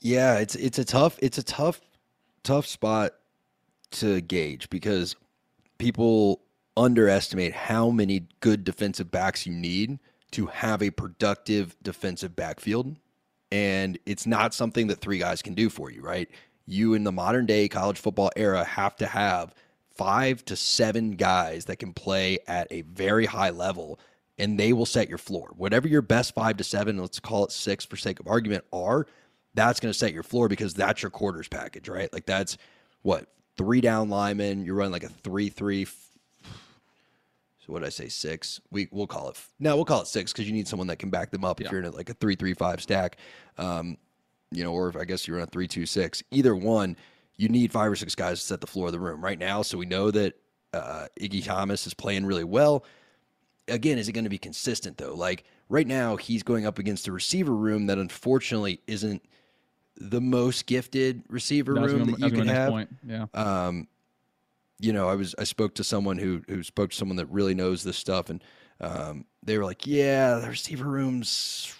Yeah, 0.00 0.38
it's 0.38 0.54
it's 0.54 0.78
a 0.78 0.84
tough 0.84 1.18
it's 1.20 1.38
a 1.38 1.42
tough 1.42 1.80
tough 2.42 2.66
spot 2.66 3.12
to 3.92 4.20
gauge 4.20 4.70
because 4.70 5.16
people 5.78 6.40
underestimate 6.76 7.52
how 7.52 7.90
many 7.90 8.26
good 8.40 8.64
defensive 8.64 9.10
backs 9.10 9.46
you 9.46 9.52
need 9.52 9.98
to 10.30 10.46
have 10.46 10.82
a 10.82 10.90
productive 10.90 11.76
defensive 11.82 12.34
backfield 12.34 12.96
and 13.52 13.98
it's 14.06 14.26
not 14.26 14.54
something 14.54 14.86
that 14.86 15.00
three 15.02 15.18
guys 15.18 15.42
can 15.42 15.52
do 15.52 15.68
for 15.68 15.90
you, 15.90 16.00
right? 16.00 16.28
You 16.64 16.94
in 16.94 17.04
the 17.04 17.12
modern 17.12 17.44
day 17.44 17.68
college 17.68 17.98
football 17.98 18.30
era 18.34 18.64
have 18.64 18.96
to 18.96 19.06
have 19.06 19.54
5 19.94 20.44
to 20.46 20.56
7 20.56 21.12
guys 21.12 21.66
that 21.66 21.76
can 21.76 21.92
play 21.92 22.38
at 22.48 22.66
a 22.70 22.80
very 22.80 23.26
high 23.26 23.50
level 23.50 24.00
and 24.38 24.58
they 24.58 24.72
will 24.72 24.86
set 24.86 25.10
your 25.10 25.18
floor. 25.18 25.50
Whatever 25.54 25.86
your 25.86 26.00
best 26.00 26.34
5 26.34 26.56
to 26.56 26.64
7, 26.64 26.96
let's 26.96 27.20
call 27.20 27.44
it 27.44 27.52
6 27.52 27.84
for 27.84 27.96
sake 27.96 28.20
of 28.20 28.26
argument 28.26 28.64
are, 28.72 29.06
that's 29.54 29.80
going 29.80 29.92
to 29.92 29.98
set 29.98 30.12
your 30.12 30.22
floor 30.22 30.48
because 30.48 30.74
that's 30.74 31.02
your 31.02 31.10
quarters 31.10 31.48
package, 31.48 31.88
right? 31.88 32.12
Like 32.12 32.26
that's 32.26 32.56
what 33.02 33.26
three 33.56 33.80
down 33.80 34.08
linemen. 34.08 34.64
You're 34.64 34.74
running 34.74 34.92
like 34.92 35.04
a 35.04 35.08
three 35.08 35.48
three. 35.48 35.84
So 35.84 37.66
what 37.66 37.80
did 37.80 37.86
I 37.86 37.90
say? 37.90 38.08
Six. 38.08 38.60
We 38.70 38.88
we'll 38.90 39.06
call 39.06 39.28
it. 39.30 39.38
No, 39.60 39.76
we'll 39.76 39.84
call 39.84 40.00
it 40.02 40.08
six 40.08 40.32
because 40.32 40.46
you 40.46 40.52
need 40.52 40.66
someone 40.66 40.88
that 40.88 40.98
can 40.98 41.10
back 41.10 41.30
them 41.30 41.44
up 41.44 41.60
if 41.60 41.66
Yeah. 41.66 41.70
you're 41.72 41.80
in 41.80 41.86
a, 41.86 41.90
like 41.90 42.10
a 42.10 42.14
three 42.14 42.34
three 42.34 42.54
five 42.54 42.80
stack. 42.82 43.18
Um, 43.58 43.96
you 44.50 44.64
know, 44.64 44.72
or 44.72 44.88
if 44.88 44.96
I 44.96 45.04
guess 45.04 45.26
you're 45.28 45.38
in 45.38 45.44
a 45.44 45.46
three 45.46 45.68
two 45.68 45.86
six. 45.86 46.22
Either 46.30 46.54
one, 46.56 46.96
you 47.36 47.48
need 47.48 47.72
five 47.72 47.90
or 47.90 47.96
six 47.96 48.14
guys 48.14 48.40
to 48.40 48.46
set 48.46 48.60
the 48.60 48.66
floor 48.66 48.86
of 48.86 48.92
the 48.92 49.00
room 49.00 49.22
right 49.24 49.38
now. 49.38 49.62
So 49.62 49.78
we 49.78 49.86
know 49.86 50.10
that 50.10 50.34
uh, 50.72 51.06
Iggy 51.20 51.44
Thomas 51.44 51.86
is 51.86 51.94
playing 51.94 52.26
really 52.26 52.44
well 52.44 52.84
again, 53.68 53.98
is 53.98 54.08
it 54.08 54.12
going 54.12 54.24
to 54.24 54.30
be 54.30 54.38
consistent 54.38 54.98
though? 54.98 55.14
Like 55.14 55.44
right 55.68 55.86
now, 55.86 56.16
he's 56.16 56.42
going 56.42 56.66
up 56.66 56.78
against 56.78 57.08
a 57.08 57.12
receiver 57.12 57.54
room 57.54 57.86
that 57.86 57.98
unfortunately 57.98 58.80
isn't 58.86 59.22
the 59.96 60.20
most 60.20 60.66
gifted 60.66 61.22
receiver 61.28 61.74
room 61.74 61.98
gonna- 62.06 62.16
that 62.16 62.20
you 62.20 62.30
can 62.30 62.48
have. 62.48 62.70
point. 62.70 62.90
Yeah. 63.06 63.26
Um, 63.34 63.88
you 64.78 64.92
know, 64.92 65.08
I 65.08 65.14
was 65.14 65.34
I 65.38 65.44
spoke 65.44 65.74
to 65.76 65.84
someone 65.84 66.18
who 66.18 66.42
who 66.48 66.62
spoke 66.62 66.90
to 66.90 66.96
someone 66.96 67.16
that 67.16 67.26
really 67.26 67.54
knows 67.54 67.84
this 67.84 67.96
stuff, 67.96 68.30
and 68.30 68.42
um, 68.80 69.26
they 69.44 69.56
were 69.58 69.64
like, 69.64 69.86
"Yeah, 69.86 70.36
the 70.36 70.48
receiver 70.48 70.86
rooms, 70.86 71.72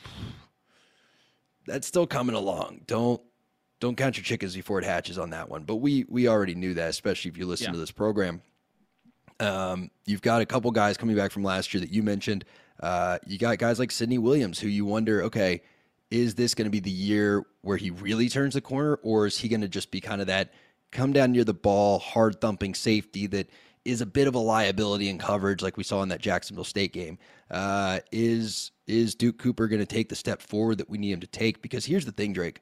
that's 1.66 1.86
still 1.86 2.06
coming 2.06 2.34
along. 2.36 2.82
Don't 2.86 3.20
don't 3.80 3.96
count 3.96 4.16
your 4.16 4.24
chickens 4.24 4.54
before 4.54 4.78
it 4.78 4.84
hatches 4.84 5.18
on 5.18 5.30
that 5.30 5.48
one." 5.48 5.64
But 5.64 5.76
we 5.76 6.04
we 6.08 6.28
already 6.28 6.54
knew 6.54 6.74
that, 6.74 6.90
especially 6.90 7.30
if 7.30 7.36
you 7.36 7.46
listen 7.46 7.66
Yeah. 7.68 7.72
to 7.72 7.78
this 7.78 7.90
program. 7.90 8.42
Um, 9.40 9.90
you've 10.06 10.22
got 10.22 10.40
a 10.40 10.46
couple 10.46 10.70
guys 10.70 10.96
coming 10.96 11.16
back 11.16 11.32
from 11.32 11.42
last 11.42 11.74
year 11.74 11.80
that 11.80 11.90
you 11.90 12.02
mentioned. 12.04 12.44
Uh, 12.80 13.18
you 13.26 13.38
got 13.38 13.58
guys 13.58 13.78
like 13.80 13.90
Sidney 13.90 14.18
Williams, 14.18 14.60
who 14.60 14.68
you 14.68 14.84
wonder, 14.84 15.22
okay, 15.24 15.62
is 16.12 16.34
this 16.34 16.54
going 16.54 16.66
to 16.66 16.70
be 16.70 16.78
the 16.78 16.90
year 16.90 17.42
where 17.62 17.78
he 17.78 17.90
really 17.90 18.28
turns 18.28 18.52
the 18.52 18.60
corner, 18.60 18.98
or 19.02 19.26
is 19.26 19.38
he 19.38 19.48
going 19.48 19.62
to 19.62 19.68
just 19.68 19.90
be 19.90 19.98
kind 19.98 20.20
of 20.20 20.26
that 20.26 20.52
come 20.90 21.10
down 21.10 21.32
near 21.32 21.42
the 21.42 21.54
ball, 21.54 21.98
hard 21.98 22.38
thumping 22.38 22.74
safety 22.74 23.26
that 23.26 23.48
is 23.86 24.02
a 24.02 24.06
bit 24.06 24.28
of 24.28 24.34
a 24.34 24.38
liability 24.38 25.08
in 25.08 25.16
coverage, 25.16 25.62
like 25.62 25.78
we 25.78 25.82
saw 25.82 26.02
in 26.02 26.10
that 26.10 26.20
Jacksonville 26.20 26.64
State 26.64 26.92
game? 26.92 27.18
Uh, 27.50 28.00
is 28.12 28.72
is 28.86 29.14
Duke 29.14 29.38
Cooper 29.38 29.68
going 29.68 29.80
to 29.80 29.86
take 29.86 30.10
the 30.10 30.14
step 30.14 30.42
forward 30.42 30.76
that 30.78 30.90
we 30.90 30.98
need 30.98 31.12
him 31.12 31.20
to 31.20 31.26
take? 31.26 31.62
Because 31.62 31.86
here's 31.86 32.04
the 32.04 32.12
thing, 32.12 32.34
Drake. 32.34 32.60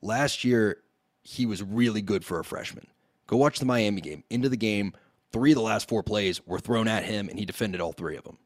Last 0.00 0.42
year, 0.42 0.78
he 1.22 1.44
was 1.44 1.62
really 1.62 2.00
good 2.00 2.24
for 2.24 2.38
a 2.38 2.44
freshman. 2.44 2.86
Go 3.26 3.36
watch 3.36 3.58
the 3.58 3.66
Miami 3.66 4.00
game. 4.00 4.24
Into 4.30 4.48
the 4.48 4.56
game, 4.56 4.94
three 5.32 5.52
of 5.52 5.56
the 5.56 5.62
last 5.62 5.86
four 5.86 6.02
plays 6.02 6.40
were 6.46 6.60
thrown 6.60 6.88
at 6.88 7.04
him, 7.04 7.28
and 7.28 7.38
he 7.38 7.44
defended 7.44 7.82
all 7.82 7.92
three 7.92 8.16
of 8.16 8.24
them. 8.24 8.38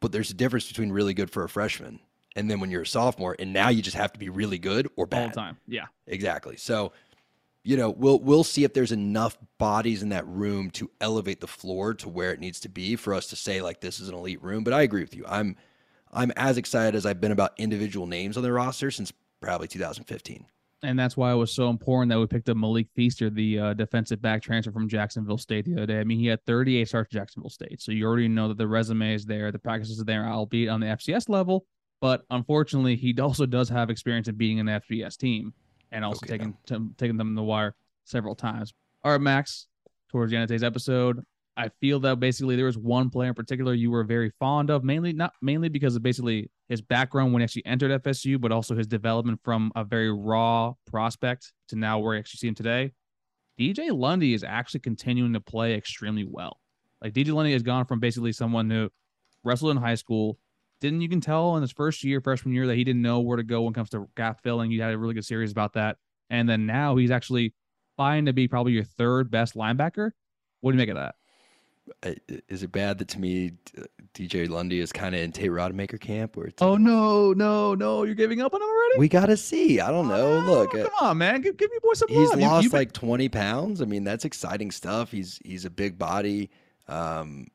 But 0.00 0.10
there's 0.10 0.30
a 0.32 0.34
difference 0.34 0.66
between 0.66 0.90
really 0.90 1.14
good 1.14 1.30
for 1.30 1.44
a 1.44 1.48
freshman 1.48 2.00
and 2.36 2.50
then 2.50 2.60
when 2.60 2.70
you're 2.70 2.82
a 2.82 2.86
sophomore, 2.86 3.36
and 3.38 3.52
now 3.52 3.68
you 3.68 3.82
just 3.82 3.96
have 3.96 4.12
to 4.12 4.18
be 4.18 4.28
really 4.28 4.58
good 4.58 4.88
or 4.96 5.06
bad 5.06 5.22
All 5.22 5.28
the 5.28 5.34
time. 5.34 5.58
Yeah. 5.66 5.86
Exactly. 6.06 6.56
So, 6.56 6.92
you 7.64 7.76
know, 7.76 7.90
we'll 7.90 8.18
we'll 8.20 8.44
see 8.44 8.64
if 8.64 8.72
there's 8.72 8.92
enough 8.92 9.36
bodies 9.58 10.02
in 10.02 10.08
that 10.10 10.26
room 10.26 10.70
to 10.72 10.90
elevate 11.00 11.40
the 11.40 11.46
floor 11.46 11.94
to 11.94 12.08
where 12.08 12.32
it 12.32 12.40
needs 12.40 12.60
to 12.60 12.68
be 12.68 12.96
for 12.96 13.14
us 13.14 13.28
to 13.28 13.36
say 13.36 13.62
like 13.62 13.80
this 13.80 14.00
is 14.00 14.08
an 14.08 14.14
elite 14.14 14.42
room. 14.42 14.64
But 14.64 14.72
I 14.72 14.82
agree 14.82 15.02
with 15.02 15.14
you. 15.14 15.24
I'm 15.28 15.56
I'm 16.12 16.32
as 16.36 16.58
excited 16.58 16.94
as 16.94 17.06
I've 17.06 17.20
been 17.20 17.32
about 17.32 17.52
individual 17.58 18.06
names 18.06 18.36
on 18.36 18.42
the 18.42 18.52
roster 18.52 18.90
since 18.90 19.12
probably 19.40 19.68
2015. 19.68 20.46
and 20.82 20.98
that's 20.98 21.16
why 21.16 21.32
it 21.32 21.36
was 21.36 21.52
so 21.52 21.70
important 21.70 22.10
that 22.10 22.18
we 22.18 22.26
picked 22.26 22.48
up 22.48 22.56
Malik 22.56 22.88
Feaster, 22.94 23.30
the 23.30 23.58
uh, 23.58 23.74
defensive 23.74 24.20
back 24.20 24.42
transfer 24.42 24.72
from 24.72 24.88
Jacksonville 24.88 25.38
State 25.38 25.64
the 25.64 25.74
other 25.74 25.86
day. 25.86 26.00
I 26.00 26.04
mean, 26.04 26.18
he 26.18 26.26
had 26.26 26.44
38 26.44 26.88
starts 26.88 27.08
at 27.08 27.12
Jacksonville 27.12 27.50
State, 27.50 27.80
so 27.80 27.92
you 27.92 28.04
already 28.04 28.28
know 28.28 28.48
that 28.48 28.58
the 28.58 28.66
resume 28.66 29.14
is 29.14 29.24
there, 29.24 29.52
the 29.52 29.58
practices 29.58 30.00
are 30.00 30.04
there, 30.04 30.26
albeit 30.26 30.68
on 30.68 30.80
the 30.80 30.86
FCS 30.86 31.28
level. 31.28 31.66
But 32.02 32.24
unfortunately, 32.30 32.96
he 32.96 33.16
also 33.20 33.46
does 33.46 33.68
have 33.68 33.88
experience 33.88 34.26
in 34.26 34.34
beating 34.34 34.58
an 34.58 34.66
FBS 34.66 35.16
team 35.16 35.54
and 35.92 36.04
also 36.04 36.26
Okay, 36.26 36.36
taking 36.36 36.56
to, 36.66 36.90
taking 36.98 37.16
them 37.16 37.28
to 37.28 37.36
the 37.36 37.44
wire 37.44 37.76
several 38.04 38.34
times. 38.34 38.74
All 39.04 39.12
right, 39.12 39.20
Max. 39.20 39.68
Towards 40.10 40.30
the 40.30 40.36
end 40.36 40.42
of 40.42 40.48
today's 40.48 40.64
episode, 40.64 41.24
I 41.56 41.68
feel 41.80 42.00
that 42.00 42.18
basically 42.18 42.56
there 42.56 42.66
was 42.66 42.76
one 42.76 43.08
player 43.08 43.28
in 43.28 43.34
particular 43.34 43.72
you 43.72 43.92
were 43.92 44.02
very 44.02 44.32
fond 44.40 44.68
of, 44.68 44.82
mainly 44.82 45.12
not 45.12 45.32
mainly 45.40 45.68
because 45.68 45.94
of 45.94 46.02
basically 46.02 46.50
his 46.68 46.82
background 46.82 47.32
when 47.32 47.40
he 47.40 47.44
actually 47.44 47.66
entered 47.66 48.02
FSU, 48.02 48.38
but 48.38 48.50
also 48.50 48.74
his 48.74 48.88
development 48.88 49.38
from 49.44 49.70
a 49.76 49.84
very 49.84 50.12
raw 50.12 50.72
prospect 50.86 51.52
to 51.68 51.76
now 51.76 52.00
where 52.00 52.10
we 52.10 52.18
actually 52.18 52.38
see 52.38 52.48
him 52.48 52.56
today. 52.56 52.92
DJ 53.60 53.96
Lundy 53.96 54.34
is 54.34 54.42
actually 54.42 54.80
continuing 54.80 55.32
to 55.34 55.40
play 55.40 55.74
extremely 55.74 56.24
well. 56.28 56.58
Like 57.00 57.12
DJ 57.12 57.32
Lundy 57.32 57.52
has 57.52 57.62
gone 57.62 57.84
from 57.86 58.00
basically 58.00 58.32
someone 58.32 58.68
who 58.68 58.90
wrestled 59.44 59.70
in 59.70 59.76
high 59.76 59.94
school, 59.94 60.38
didn't 60.82 61.00
you 61.00 61.08
can 61.08 61.20
tell 61.22 61.56
in 61.56 61.62
his 61.62 61.72
first 61.72 62.04
year, 62.04 62.20
freshman 62.20 62.54
year, 62.54 62.66
that 62.66 62.76
he 62.76 62.84
didn't 62.84 63.00
know 63.02 63.20
where 63.20 63.38
to 63.38 63.42
go 63.42 63.62
when 63.62 63.72
it 63.72 63.74
comes 63.74 63.88
to 63.90 64.08
gap 64.16 64.42
filling. 64.42 64.70
You 64.70 64.82
had 64.82 64.92
a 64.92 64.98
really 64.98 65.14
good 65.14 65.24
series 65.24 65.50
about 65.50 65.72
that. 65.74 65.96
And 66.28 66.46
then 66.48 66.66
now 66.66 66.96
he's 66.96 67.10
actually 67.10 67.54
fine 67.96 68.26
to 68.26 68.32
be 68.32 68.48
probably 68.48 68.72
your 68.72 68.84
third 68.84 69.30
best 69.30 69.54
linebacker. 69.54 70.10
What 70.60 70.72
do 70.72 70.76
you 70.76 70.78
make 70.78 70.90
of 70.90 70.96
that? 70.96 71.14
Is 72.48 72.62
it 72.62 72.70
bad 72.70 72.98
that 72.98 73.08
to 73.08 73.18
me 73.18 73.52
DJ 74.14 74.48
Lundy 74.48 74.78
is 74.78 74.92
kind 74.92 75.14
of 75.16 75.20
in 75.20 75.32
Tate 75.32 75.50
Rodemaker 75.50 76.00
camp 76.00 76.36
where 76.36 76.46
it's 76.46 76.62
Oh 76.62 76.76
no, 76.76 77.32
no, 77.32 77.74
no! 77.74 78.04
You're 78.04 78.14
giving 78.14 78.40
up 78.40 78.54
on 78.54 78.62
him 78.62 78.68
already. 78.68 78.98
we 78.98 79.08
got 79.08 79.26
to 79.26 79.36
see. 79.36 79.80
I 79.80 79.90
don't 79.90 80.06
know. 80.06 80.36
Oh, 80.36 80.40
Look, 80.60 80.74
uh, 80.76 80.84
come 80.84 81.08
on, 81.08 81.18
man, 81.18 81.40
give, 81.40 81.56
give 81.56 81.70
your 81.72 81.80
boy 81.80 81.94
some 81.94 82.08
he's 82.08 82.30
love. 82.30 82.40
You- 82.40 82.46
lost 82.46 82.62
you've 82.62 82.72
been- 82.72 82.80
like 82.80 82.92
20 82.92 83.28
pounds. 83.30 83.82
I 83.82 83.86
mean, 83.86 84.04
that's 84.04 84.24
exciting 84.24 84.70
stuff. 84.70 85.10
He's 85.10 85.40
he's 85.44 85.64
a 85.64 85.70
big 85.70 85.98
body. 85.98 86.50
Um, 86.86 87.48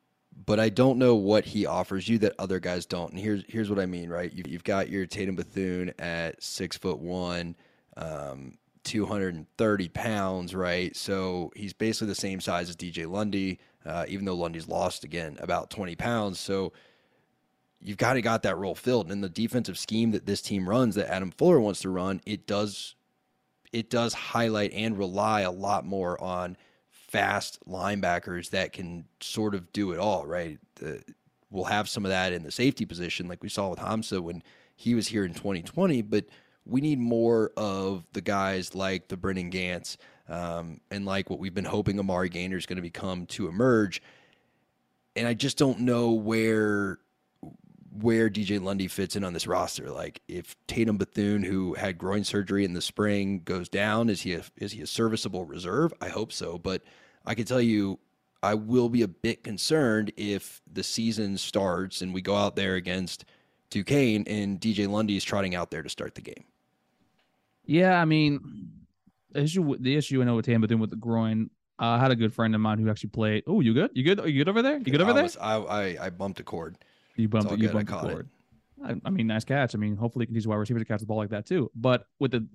but 0.45 0.60
I 0.60 0.69
don't 0.69 1.00
know 1.00 1.15
what 1.15 1.45
he 1.45 1.65
offers 1.65 2.08
you 2.08 2.19
that 2.19 2.36
other 2.38 2.60
guys 2.60 2.86
don't. 2.86 3.12
And 3.12 3.19
here's 3.19 3.43
here's 3.47 3.69
what 3.69 3.80
I 3.80 3.86
mean, 3.86 4.10
right? 4.10 4.32
You've, 4.32 4.47
you've 4.47 4.63
got 4.63 4.89
your 4.89 5.06
Tatum 5.06 5.36
Bethune 5.36 5.93
at 5.97 6.41
six 6.43 6.78
foot 6.78 7.00
one, 7.00 7.56
um, 7.95 8.58
230 8.84 9.89
pounds, 9.89 10.54
right? 10.54 10.95
So 10.95 11.52
he's 11.56 11.73
basically 11.73 12.08
the 12.08 12.15
same 12.15 12.39
size 12.39 12.69
as 12.69 12.76
DJ 12.76 13.10
Lundy, 13.10 13.60
uh, 13.86 14.06
even 14.08 14.26
though 14.26 14.36
Lundy's 14.36 14.67
lost 14.67 15.04
again 15.04 15.38
about 15.39 15.71
20 15.71 15.95
pounds. 15.95 16.39
So 16.39 16.71
you've 17.82 17.97
kind 17.97 18.17
of 18.17 18.23
got 18.23 18.43
that 18.43 18.58
role 18.58 18.76
filled. 18.76 19.08
And 19.08 19.13
in 19.13 19.21
the 19.21 19.30
defensive 19.30 19.78
scheme 19.78 20.12
that 20.12 20.26
this 20.26 20.41
team 20.41 20.69
runs, 20.69 20.95
that 20.95 21.12
Adam 21.12 21.32
Fuller 21.32 21.60
wants 21.60 21.82
to 21.82 21.89
run, 21.89 22.21
it 22.26 22.45
does 22.45 22.95
it 23.73 23.89
does 23.89 24.13
highlight 24.13 24.71
and 24.71 24.97
rely 24.97 25.41
a 25.41 25.52
lot 25.52 25.86
more 25.86 26.21
on 26.23 26.56
fast 27.07 27.59
linebackers 27.67 28.49
that 28.49 28.73
can 28.73 29.05
sort 29.19 29.55
of 29.55 29.71
do 29.71 29.91
it 29.91 29.99
all, 29.99 30.25
right? 30.25 30.59
The, 30.75 31.03
we'll 31.49 31.65
have 31.65 31.87
some 31.87 32.05
of 32.05 32.09
that 32.09 32.33
in 32.33 32.43
the 32.43 32.51
safety 32.51 32.85
position, 32.85 33.27
like 33.27 33.41
we 33.41 33.49
saw 33.49 33.69
with 33.69 33.79
Hamza 33.79 34.21
when 34.21 34.43
he 34.75 34.93
was 34.93 35.07
here 35.07 35.25
in 35.25 35.33
2020, 35.33 36.01
but 36.03 36.25
we 36.65 36.81
need 36.81 36.99
more 36.99 37.51
of 37.55 38.05
the 38.13 38.21
guys 38.21 38.75
like 38.75 39.07
the 39.07 39.17
Brennan 39.17 39.49
Gants 39.49 39.97
um, 40.27 40.81
and 40.91 41.05
like 41.05 41.29
what 41.29 41.39
we've 41.39 41.53
been 41.53 41.65
hoping 41.65 41.99
Amari 41.99 42.29
Gainer 42.29 42.57
is 42.57 42.65
going 42.65 42.75
to 42.75 42.81
become 42.81 43.25
to 43.27 43.47
emerge. 43.47 44.01
And 45.15 45.27
I 45.27 45.33
just 45.33 45.57
don't 45.57 45.79
know 45.79 46.11
where 46.11 46.99
where 48.01 48.29
DJ 48.29 48.62
Lundy 48.62 48.88
fits 48.88 49.15
in 49.15 49.23
on 49.23 49.33
this 49.33 49.47
roster. 49.47 49.89
Like 49.89 50.21
if 50.27 50.55
Tatum 50.67 50.97
Bethune, 50.97 51.43
who 51.43 51.73
had 51.73 51.97
groin 51.97 52.23
surgery 52.23 52.63
in 52.63 52.73
the 52.73 52.81
spring, 52.81 53.41
goes 53.43 53.69
down, 53.69 54.10
is 54.10 54.21
he 54.21 54.33
a, 54.33 54.43
is 54.57 54.71
he 54.71 54.81
a 54.81 54.88
serviceable 54.88 55.45
reserve? 55.45 55.93
I 56.01 56.10
hope 56.10 56.31
so, 56.31 56.57
but 56.57 56.83
I 57.25 57.36
can 57.36 57.45
tell 57.45 57.62
you, 57.62 57.99
I 58.43 58.53
will 58.53 58.89
be 58.89 59.01
a 59.01 59.07
bit 59.07 59.43
concerned 59.43 60.12
if 60.15 60.62
the 60.71 60.83
season 60.83 61.38
starts 61.38 62.01
and 62.01 62.13
we 62.13 62.21
go 62.21 62.36
out 62.36 62.55
there 62.55 62.75
against 62.75 63.25
Duquesne 63.69 64.23
and 64.27 64.60
DJ 64.60 64.88
Lundy 64.88 65.17
is 65.17 65.23
trotting 65.23 65.55
out 65.55 65.71
there 65.71 65.81
to 65.81 65.89
start 65.89 66.15
the 66.15 66.21
game. 66.21 66.45
Yeah, 67.65 67.99
I 67.99 68.05
mean, 68.05 68.71
the 69.31 69.41
issue 69.41 69.75
the 69.77 69.95
issue 69.97 70.21
I 70.21 70.25
know 70.25 70.36
with 70.36 70.45
Tatum 70.45 70.62
Bethune 70.62 70.79
with 70.79 70.89
the 70.89 70.95
groin. 70.95 71.49
Uh, 71.79 71.86
I 71.89 71.99
had 71.99 72.12
a 72.12 72.15
good 72.15 72.33
friend 72.33 72.55
of 72.55 72.62
mine 72.62 72.79
who 72.79 72.89
actually 72.89 73.10
played. 73.10 73.43
Oh, 73.45 73.60
you 73.60 73.73
good? 73.73 73.91
You 73.93 74.03
good? 74.03 74.19
Are 74.19 74.27
you 74.27 74.39
good 74.43 74.49
over 74.49 74.62
there? 74.62 74.77
You 74.77 74.86
good 74.86 75.01
over 75.01 75.12
I 75.12 75.13
there? 75.13 75.23
Was, 75.23 75.38
I, 75.38 75.57
I 75.57 76.05
I 76.05 76.10
bumped 76.10 76.39
a 76.39 76.43
cord. 76.43 76.77
You 77.17 77.27
bumped 77.27 77.51
it. 77.51 77.60
You 77.60 77.69
bumped 77.69 77.91
the 77.91 77.97
cord. 77.97 78.30
I, 78.84 78.95
I, 79.03 79.10
mean, 79.10 79.27
nice 79.27 79.43
catch. 79.43 79.73
I 79.73 79.77
mean, 79.77 79.95
hopefully, 79.95 80.23
you 80.23 80.27
can 80.27 80.36
teach 80.36 80.45
wide 80.45 80.58
receiver 80.58 80.80
to 80.80 80.86
catch 80.86 80.99
the 80.99 81.06
ball 81.06 81.17
like 81.17 81.30
that 81.30 81.45
too. 81.45 81.71
But 81.75 82.06
with 82.19 82.32
the 82.32 82.47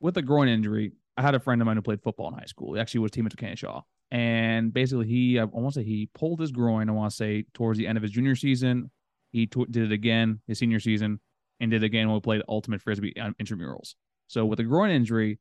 with 0.00 0.14
the 0.14 0.22
groin 0.22 0.48
injury, 0.48 0.92
I 1.16 1.22
had 1.22 1.34
a 1.34 1.40
friend 1.40 1.60
of 1.60 1.66
mine 1.66 1.76
who 1.76 1.82
played 1.82 2.02
football 2.02 2.28
in 2.28 2.34
high 2.34 2.46
school. 2.46 2.74
He 2.74 2.80
actually 2.80 3.00
was 3.00 3.12
team 3.12 3.26
at 3.26 3.32
Duquesne 3.32 3.56
Shaw, 3.56 3.82
and 4.10 4.72
basically, 4.72 5.06
he 5.06 5.38
I 5.38 5.44
want 5.44 5.74
to 5.74 5.80
say 5.80 5.84
he 5.84 6.08
pulled 6.14 6.40
his 6.40 6.50
groin. 6.50 6.88
I 6.88 6.92
want 6.92 7.10
to 7.10 7.16
say 7.16 7.44
towards 7.54 7.78
the 7.78 7.86
end 7.86 7.96
of 7.96 8.02
his 8.02 8.12
junior 8.12 8.34
season, 8.34 8.90
he 9.30 9.46
t- 9.46 9.66
did 9.70 9.84
it 9.84 9.92
again 9.92 10.40
his 10.46 10.58
senior 10.58 10.80
season, 10.80 11.20
and 11.60 11.70
did 11.70 11.82
it 11.82 11.86
again 11.86 12.08
when 12.08 12.14
we 12.14 12.20
played 12.20 12.42
ultimate 12.48 12.82
frisbee 12.82 13.14
intramurals. 13.14 13.94
So 14.26 14.44
with 14.46 14.60
a 14.60 14.64
groin 14.64 14.90
injury, 14.90 15.38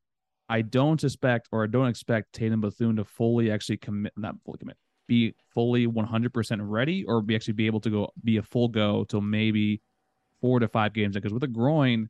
I 0.47 0.62
don't 0.62 0.99
suspect 0.99 1.47
or 1.51 1.63
I 1.63 1.67
don't 1.67 1.88
expect 1.88 2.34
Tatum 2.34 2.62
Bethune 2.62 2.95
to 2.97 3.05
fully 3.05 3.51
actually 3.51 3.77
commit, 3.77 4.13
not 4.17 4.36
fully 4.43 4.58
commit, 4.58 4.77
be 5.09 5.35
fully 5.53 5.87
100% 5.87 6.59
ready 6.61 7.03
or 7.03 7.21
be 7.21 7.35
actually 7.35 7.55
be 7.55 7.65
able 7.65 7.81
to 7.81 7.89
go 7.89 8.13
be 8.23 8.37
a 8.37 8.43
full 8.43 8.69
go 8.69 9.03
till 9.03 9.19
maybe 9.19 9.81
four 10.39 10.59
to 10.59 10.69
five 10.69 10.93
games. 10.93 11.15
Because 11.15 11.33
with 11.33 11.43
a 11.43 11.47
groin, 11.47 12.09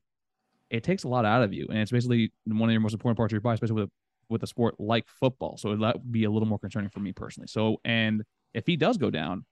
it 0.69 0.83
takes 0.83 1.03
a 1.03 1.07
lot 1.07 1.25
out 1.25 1.41
of 1.41 1.51
you, 1.51 1.65
and 1.69 1.79
it's 1.79 1.91
basically 1.91 2.31
one 2.45 2.69
of 2.69 2.71
your 2.71 2.81
most 2.81 2.93
important 2.93 3.17
parts 3.17 3.31
of 3.31 3.35
your 3.35 3.41
body, 3.41 3.55
especially 3.55 3.81
with 3.81 3.85
a, 3.85 3.91
with 4.29 4.43
a 4.43 4.47
sport 4.47 4.75
like 4.79 5.07
football. 5.07 5.57
So 5.57 5.75
that 5.75 5.95
would 5.95 6.11
be 6.11 6.25
a 6.25 6.29
little 6.29 6.47
more 6.47 6.59
concerning 6.59 6.91
for 6.91 6.99
me 6.99 7.11
personally. 7.11 7.47
So, 7.47 7.77
and 7.83 8.23
if 8.53 8.67
he 8.67 8.75
does 8.75 8.97
go 8.97 9.09
down, 9.09 9.45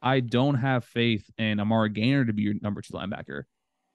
I 0.00 0.20
don't 0.20 0.54
have 0.54 0.84
faith 0.84 1.28
in 1.36 1.60
Amari 1.60 1.90
Gainer 1.90 2.24
to 2.24 2.32
be 2.32 2.42
your 2.42 2.54
number 2.62 2.80
two 2.80 2.94
linebacker. 2.94 3.42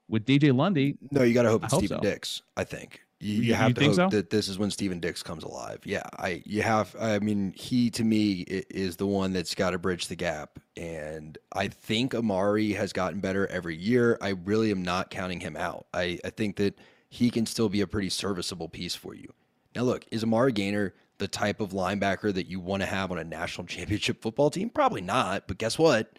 With 0.07 0.25
DJ 0.25 0.53
Lundy, 0.55 0.97
no, 1.09 1.23
you 1.23 1.33
got 1.33 1.43
to 1.43 1.49
hope 1.49 1.63
it's 1.63 1.73
Stephen 1.73 1.97
so. 1.97 2.01
Dix. 2.01 2.41
I 2.57 2.65
think 2.65 3.01
you, 3.21 3.35
you, 3.35 3.41
you 3.43 3.53
have 3.53 3.73
to 3.75 3.85
hope 3.85 3.95
so? 3.95 4.09
that 4.09 4.29
this 4.29 4.47
is 4.47 4.57
when 4.57 4.71
Stephen 4.71 4.99
Dix 4.99 5.21
comes 5.21 5.43
alive. 5.43 5.79
Yeah, 5.85 6.03
I 6.17 6.41
you 6.45 6.61
have. 6.63 6.95
I 6.99 7.19
mean, 7.19 7.53
he 7.55 7.89
to 7.91 8.03
me 8.03 8.41
is 8.69 8.97
the 8.97 9.05
one 9.05 9.31
that's 9.31 9.53
got 9.53 9.71
to 9.71 9.77
bridge 9.77 10.07
the 10.07 10.15
gap, 10.15 10.59
and 10.75 11.37
I 11.53 11.67
think 11.67 12.15
Amari 12.15 12.73
has 12.73 12.93
gotten 12.93 13.19
better 13.19 13.47
every 13.47 13.75
year. 13.75 14.17
I 14.21 14.29
really 14.29 14.71
am 14.71 14.81
not 14.81 15.11
counting 15.11 15.39
him 15.39 15.55
out. 15.55 15.85
I, 15.93 16.19
I 16.25 16.31
think 16.31 16.55
that 16.57 16.77
he 17.09 17.29
can 17.29 17.45
still 17.45 17.69
be 17.69 17.81
a 17.81 17.87
pretty 17.87 18.09
serviceable 18.09 18.69
piece 18.69 18.95
for 18.95 19.13
you. 19.13 19.31
Now, 19.75 19.83
look, 19.83 20.05
is 20.11 20.23
Amari 20.23 20.51
Gainer 20.51 20.93
the 21.17 21.27
type 21.27 21.61
of 21.61 21.69
linebacker 21.69 22.33
that 22.33 22.47
you 22.47 22.59
want 22.59 22.81
to 22.81 22.87
have 22.87 23.11
on 23.11 23.19
a 23.19 23.23
national 23.23 23.67
championship 23.67 24.21
football 24.21 24.49
team? 24.49 24.69
Probably 24.69 25.01
not. 25.01 25.47
But 25.47 25.57
guess 25.57 25.77
what? 25.77 26.11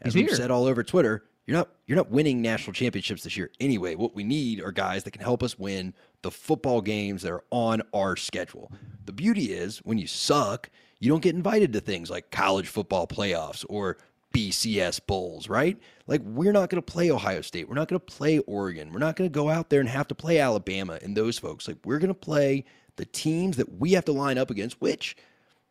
As 0.00 0.14
we've 0.14 0.30
said 0.30 0.50
all 0.50 0.66
over 0.66 0.82
Twitter, 0.82 1.24
you're 1.46 1.56
not 1.56 1.68
you're 1.86 1.96
not 1.96 2.10
winning 2.10 2.40
national 2.40 2.72
championships 2.72 3.24
this 3.24 3.36
year 3.36 3.50
anyway. 3.60 3.94
What 3.94 4.14
we 4.14 4.24
need 4.24 4.62
are 4.62 4.72
guys 4.72 5.04
that 5.04 5.10
can 5.10 5.22
help 5.22 5.42
us 5.42 5.58
win 5.58 5.94
the 6.22 6.30
football 6.30 6.80
games 6.80 7.22
that 7.22 7.32
are 7.32 7.44
on 7.50 7.82
our 7.92 8.16
schedule. 8.16 8.70
The 9.04 9.12
beauty 9.12 9.52
is 9.52 9.78
when 9.78 9.98
you 9.98 10.06
suck, 10.06 10.70
you 11.00 11.08
don't 11.08 11.22
get 11.22 11.34
invited 11.34 11.72
to 11.72 11.80
things 11.80 12.10
like 12.10 12.30
college 12.30 12.68
football 12.68 13.06
playoffs 13.06 13.64
or 13.68 13.98
BCS 14.32 15.00
bowls, 15.06 15.48
right? 15.48 15.76
Like 16.06 16.22
we're 16.24 16.52
not 16.52 16.70
going 16.70 16.82
to 16.82 16.92
play 16.92 17.10
Ohio 17.10 17.42
State, 17.42 17.68
we're 17.68 17.74
not 17.74 17.88
going 17.88 18.00
to 18.00 18.06
play 18.06 18.38
Oregon, 18.40 18.92
we're 18.92 18.98
not 18.98 19.16
going 19.16 19.28
to 19.28 19.34
go 19.34 19.48
out 19.48 19.68
there 19.68 19.80
and 19.80 19.88
have 19.88 20.08
to 20.08 20.14
play 20.14 20.38
Alabama 20.38 20.98
and 21.02 21.16
those 21.16 21.38
folks. 21.38 21.68
Like 21.68 21.78
we're 21.84 21.98
going 21.98 22.08
to 22.08 22.14
play 22.14 22.64
the 22.96 23.04
teams 23.06 23.56
that 23.56 23.78
we 23.78 23.92
have 23.92 24.04
to 24.06 24.12
line 24.12 24.38
up 24.38 24.50
against, 24.50 24.80
which 24.80 25.16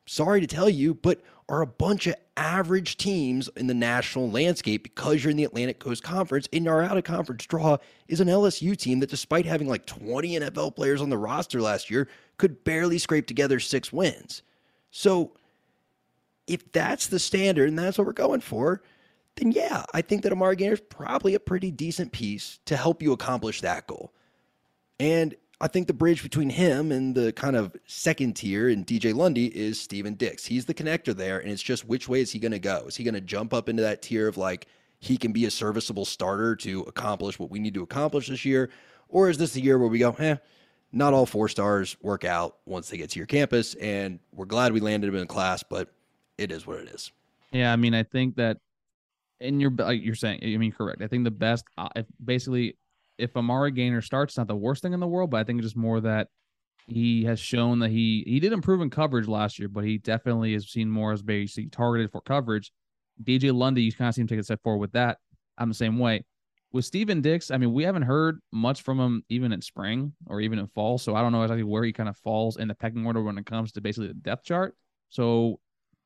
sorry 0.06 0.42
to 0.42 0.48
tell 0.48 0.70
you, 0.70 0.94
but 0.94 1.22
are 1.52 1.62
a 1.62 1.68
bunch 1.68 2.08
of 2.08 2.16
average 2.38 2.96
teams 2.96 3.50
in 3.58 3.68
the 3.68 3.74
national 3.74 4.32
landscape 4.32 4.84
because 4.84 5.22
you're 5.22 5.32
in 5.32 5.38
the 5.38 5.44
Atlantic 5.44 5.80
Coast 5.80 6.02
Conference 6.02 6.48
and 6.54 6.66
our 6.66 6.82
out 6.82 6.98
of 6.98 7.04
conference 7.04 7.46
draw 7.46 7.78
is 8.08 8.22
an 8.22 8.30
LSU 8.30 8.76
team 8.78 9.02
that, 9.02 9.10
despite 9.10 9.46
having 9.46 9.68
like 9.68 9.86
20 9.86 10.40
NFL 10.40 10.78
players 10.78 11.02
on 11.02 11.10
the 11.10 11.18
roster 11.18 11.62
last 11.62 11.92
year, 11.92 12.08
could 12.38 12.64
barely 12.64 12.98
scrape 12.98 13.28
together 13.28 13.60
six 13.60 13.92
wins. 13.92 14.44
So, 14.92 15.34
if 16.48 16.72
that's 16.72 17.08
the 17.08 17.20
standard 17.20 17.68
and 17.68 17.78
that's 17.78 17.98
what 17.98 18.08
we're 18.08 18.14
going 18.14 18.42
for, 18.42 18.82
then 19.36 19.52
yeah, 19.52 19.84
I 19.94 20.02
think 20.02 20.24
that 20.24 20.32
Amari 20.32 20.56
Gainer 20.56 20.74
is 20.74 20.82
probably 20.82 21.36
a 21.36 21.40
pretty 21.40 21.70
decent 21.70 22.14
piece 22.14 22.60
to 22.66 22.78
help 22.78 23.02
you 23.02 23.12
accomplish 23.12 23.60
that 23.60 23.88
goal. 23.88 24.14
And 25.02 25.36
I 25.62 25.68
think 25.68 25.86
the 25.86 25.94
bridge 25.94 26.24
between 26.24 26.50
him 26.50 26.92
and 26.92 27.14
the 27.14 27.32
kind 27.34 27.56
of 27.56 27.76
second 27.86 28.36
tier 28.36 28.68
and 28.68 28.86
DJ 28.86 29.14
Lundy 29.14 29.46
is 29.46 29.80
Stephen 29.80 30.16
Dix. 30.16 30.44
He's 30.44 30.66
the 30.66 30.74
connector 30.74 31.16
there, 31.16 31.38
and 31.38 31.52
it's 31.52 31.62
just 31.62 31.88
which 31.88 32.10
way 32.10 32.20
is 32.20 32.32
he 32.32 32.40
going 32.40 32.52
to 32.52 32.60
go? 32.60 32.86
Is 32.88 32.96
he 32.96 33.04
going 33.04 33.14
to 33.14 33.22
jump 33.22 33.54
up 33.54 33.70
into 33.70 33.84
that 33.84 34.02
tier 34.02 34.28
of 34.28 34.38
like 34.38 34.66
he 34.98 35.18
can 35.18 35.32
be 35.32 35.46
a 35.46 35.52
serviceable 35.52 36.04
starter 36.04 36.56
to 36.58 36.82
accomplish 36.82 37.38
what 37.38 37.52
we 37.52 37.60
need 37.60 37.76
to 37.76 37.84
accomplish 37.84 38.28
this 38.28 38.44
year? 38.44 38.72
Or 39.08 39.30
is 39.30 39.38
this 39.38 39.54
the 39.54 39.62
year 39.62 39.78
where 39.78 39.88
we 39.88 40.00
go, 40.00 40.16
eh, 40.18 40.38
not 40.92 41.14
all 41.14 41.28
four 41.28 41.48
stars 41.48 41.96
work 42.02 42.26
out 42.26 42.58
once 42.66 42.90
they 42.90 42.98
get 42.98 43.12
to 43.12 43.20
your 43.20 43.28
campus, 43.28 43.76
and 43.76 44.18
we're 44.34 44.46
glad 44.46 44.74
we 44.74 44.80
landed 44.80 45.10
him 45.10 45.16
in 45.16 45.28
class, 45.28 45.62
but 45.62 45.94
it 46.40 46.52
is 46.52 46.66
what 46.66 46.80
it 46.80 46.90
is. 46.90 47.12
Yeah, 47.52 47.72
I 47.72 47.76
mean, 47.76 47.94
I 47.94 48.02
think 48.02 48.36
that 48.38 48.58
in 49.40 49.60
your 49.60 49.70
like 49.70 50.02
you're 50.02 50.16
saying, 50.16 50.40
I 50.44 50.58
mean, 50.58 50.72
correct. 50.72 51.04
I 51.04 51.08
think 51.08 51.24
the 51.24 51.30
best, 51.30 51.66
uh, 51.78 51.90
basically 52.24 52.78
if 53.18 53.36
Amari 53.36 53.72
Gainer 53.72 54.02
starts, 54.02 54.38
not 54.38 54.48
the 54.48 54.56
worst 54.56 54.82
thing 54.82 54.94
in 54.94 55.00
the 55.00 55.08
world, 55.08 55.30
but 55.30 55.38
I 55.38 55.44
think 55.44 55.60
it's 55.60 55.68
just 55.68 55.78
more 55.78 56.02
that 56.02 56.28
he 56.88 57.24
has 57.26 57.40
shown 57.40 57.80
that 57.80 57.90
he 57.90 58.24
he 58.26 58.40
did 58.40 58.54
improve 58.54 58.82
in 58.82 58.90
coverage 58.90 59.28
last 59.28 59.60
year, 59.60 59.70
but 59.70 59.84
he 59.84 59.98
definitely 59.98 60.54
has 60.54 60.70
seen 60.70 60.90
more 60.90 61.12
as 61.12 61.22
basically 61.22 61.70
targeted 61.70 62.12
for 62.12 62.22
coverage. 62.22 62.72
DJ 63.24 63.54
Lundy, 63.54 63.84
you 63.84 63.92
kind 63.92 64.10
of 64.10 64.16
see 64.16 64.22
him 64.22 64.28
take 64.28 64.40
a 64.40 64.44
step 64.44 64.62
forward 64.64 64.80
with 64.80 64.92
that. 64.94 65.18
I'm 65.58 65.70
the 65.70 65.76
same 65.76 66.00
way. 66.00 66.26
With 66.74 66.86
Stephen 66.86 67.22
Dix, 67.22 67.52
I 67.52 67.58
mean, 67.58 67.74
we 67.74 67.84
haven't 67.84 68.04
heard 68.04 68.40
much 68.52 68.82
from 68.82 69.00
him 69.00 69.24
even 69.30 69.52
in 69.52 69.62
spring 69.62 70.14
or 70.28 70.40
even 70.40 70.58
in 70.58 70.68
fall. 70.68 70.98
So 70.98 71.16
I 71.16 71.22
don't 71.22 71.34
know 71.34 71.44
exactly 71.44 71.64
where 71.64 71.84
he 71.84 71.92
kind 71.92 72.08
of 72.08 72.18
falls 72.18 72.56
in 72.58 72.70
the 72.70 72.74
pecking 72.74 73.06
order 73.06 73.22
when 73.22 73.38
it 73.38 73.46
comes 73.46 73.74
to 73.74 73.82
basically 73.82 74.08
the 74.08 74.14
depth 74.14 74.46
chart. 74.46 74.76
So 75.10 75.60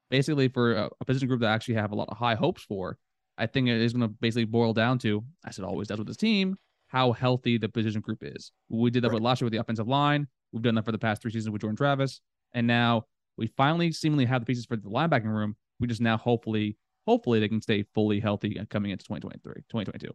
basically, 0.10 0.48
for 0.48 0.74
a, 0.74 0.90
a 1.00 1.06
position 1.06 1.28
group 1.28 1.42
that 1.42 1.54
actually 1.54 1.76
have 1.76 1.92
a 1.92 1.96
lot 1.96 2.10
of 2.10 2.18
high 2.18 2.36
hopes 2.36 2.64
for, 2.64 2.98
I 3.38 3.46
think 3.46 3.68
it 3.68 3.80
is 3.80 3.94
going 3.94 4.10
to 4.10 4.16
basically 4.20 4.46
boil 4.46 4.74
down 4.74 4.98
to, 5.00 5.24
as 5.46 5.60
it 5.60 5.66
always 5.66 5.88
does 5.88 6.00
with 6.00 6.08
this 6.08 6.18
team, 6.18 6.58
how 6.88 7.12
healthy 7.12 7.58
the 7.58 7.70
position 7.70 8.02
group 8.02 8.20
is. 8.22 8.52
We 8.70 8.92
did 8.92 9.04
that 9.04 9.10
right. 9.10 9.16
with 9.16 9.24
last 9.24 9.42
year 9.42 9.46
with 9.46 9.54
the 9.54 9.60
offensive 9.60 9.88
line. 9.88 10.28
We've 10.52 10.62
done 10.62 10.76
that 10.76 10.86
for 10.86 10.92
the 10.92 10.98
past 10.98 11.22
three 11.22 11.32
seasons 11.32 11.52
with 11.52 11.62
Jordan 11.62 11.76
Travis. 11.76 12.22
And 12.54 12.68
now 12.68 13.06
we 13.38 13.48
finally 13.48 13.92
seemingly 13.92 14.26
have 14.26 14.42
the 14.42 14.46
pieces 14.46 14.66
for 14.66 14.78
the 14.78 14.90
linebacking 14.90 15.26
room. 15.26 15.56
We 15.80 15.88
just 15.88 16.02
now 16.02 16.18
hopefully, 16.18 16.78
hopefully 17.06 17.40
they 17.40 17.50
can 17.50 17.62
stay 17.62 17.86
fully 17.94 18.20
healthy 18.20 18.60
coming 18.70 18.92
into 18.92 19.04
2023, 19.06 19.54
2022. 19.70 20.12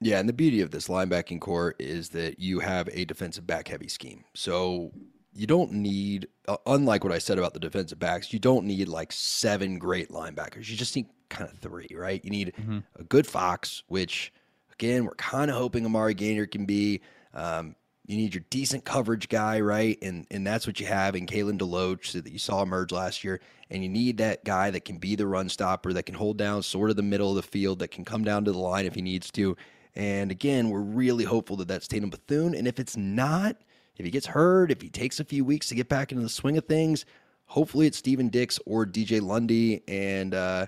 Yeah, 0.00 0.18
and 0.18 0.28
the 0.28 0.32
beauty 0.32 0.60
of 0.60 0.70
this 0.70 0.88
linebacking 0.88 1.40
core 1.40 1.74
is 1.78 2.10
that 2.10 2.38
you 2.38 2.60
have 2.60 2.88
a 2.92 3.04
defensive 3.04 3.46
back 3.46 3.68
heavy 3.68 3.88
scheme. 3.88 4.24
So 4.34 4.92
you 5.32 5.46
don't 5.46 5.72
need, 5.72 6.28
uh, 6.46 6.58
unlike 6.66 7.02
what 7.02 7.12
I 7.12 7.18
said 7.18 7.38
about 7.38 7.54
the 7.54 7.60
defensive 7.60 7.98
backs, 7.98 8.32
you 8.32 8.38
don't 8.38 8.66
need 8.66 8.88
like 8.88 9.10
seven 9.10 9.78
great 9.78 10.10
linebackers. 10.10 10.68
You 10.68 10.76
just 10.76 10.94
need 10.94 11.06
kind 11.30 11.50
of 11.50 11.58
three, 11.58 11.88
right? 11.92 12.24
You 12.24 12.30
need 12.30 12.52
mm-hmm. 12.60 12.78
a 12.96 13.04
good 13.04 13.26
Fox, 13.26 13.82
which– 13.88 14.32
Again, 14.74 15.04
we're 15.04 15.14
kind 15.14 15.50
of 15.50 15.56
hoping 15.56 15.84
Amari 15.86 16.14
Gainer 16.14 16.46
can 16.46 16.66
be. 16.66 17.00
Um, 17.32 17.76
you 18.06 18.18
need 18.18 18.34
your 18.34 18.44
decent 18.50 18.84
coverage 18.84 19.28
guy, 19.28 19.60
right? 19.60 19.98
And 20.02 20.26
and 20.30 20.46
that's 20.46 20.66
what 20.66 20.78
you 20.78 20.86
have 20.86 21.16
in 21.16 21.26
Kalen 21.26 21.58
DeLoach 21.58 22.12
that 22.12 22.30
you 22.30 22.38
saw 22.38 22.62
emerge 22.62 22.92
last 22.92 23.24
year. 23.24 23.40
And 23.70 23.82
you 23.82 23.88
need 23.88 24.18
that 24.18 24.44
guy 24.44 24.70
that 24.70 24.84
can 24.84 24.98
be 24.98 25.16
the 25.16 25.26
run 25.26 25.48
stopper, 25.48 25.92
that 25.94 26.04
can 26.04 26.14
hold 26.14 26.36
down 26.36 26.62
sort 26.62 26.90
of 26.90 26.96
the 26.96 27.02
middle 27.02 27.30
of 27.30 27.36
the 27.36 27.42
field, 27.42 27.78
that 27.78 27.90
can 27.90 28.04
come 28.04 28.22
down 28.22 28.44
to 28.44 28.52
the 28.52 28.58
line 28.58 28.84
if 28.84 28.94
he 28.94 29.02
needs 29.02 29.30
to. 29.32 29.56
And 29.94 30.30
again, 30.30 30.70
we're 30.70 30.80
really 30.80 31.24
hopeful 31.24 31.56
that 31.56 31.68
that's 31.68 31.88
Tatum 31.88 32.10
Bethune. 32.10 32.54
And 32.54 32.68
if 32.68 32.78
it's 32.78 32.96
not, 32.96 33.56
if 33.96 34.04
he 34.04 34.10
gets 34.10 34.26
hurt, 34.26 34.70
if 34.70 34.82
he 34.82 34.90
takes 34.90 35.18
a 35.18 35.24
few 35.24 35.44
weeks 35.44 35.68
to 35.68 35.74
get 35.74 35.88
back 35.88 36.12
into 36.12 36.22
the 36.22 36.28
swing 36.28 36.58
of 36.58 36.66
things, 36.66 37.06
hopefully 37.46 37.86
it's 37.86 37.98
Stephen 37.98 38.28
Dix 38.28 38.58
or 38.66 38.84
DJ 38.84 39.22
Lundy. 39.22 39.82
And 39.88 40.34
uh, 40.34 40.66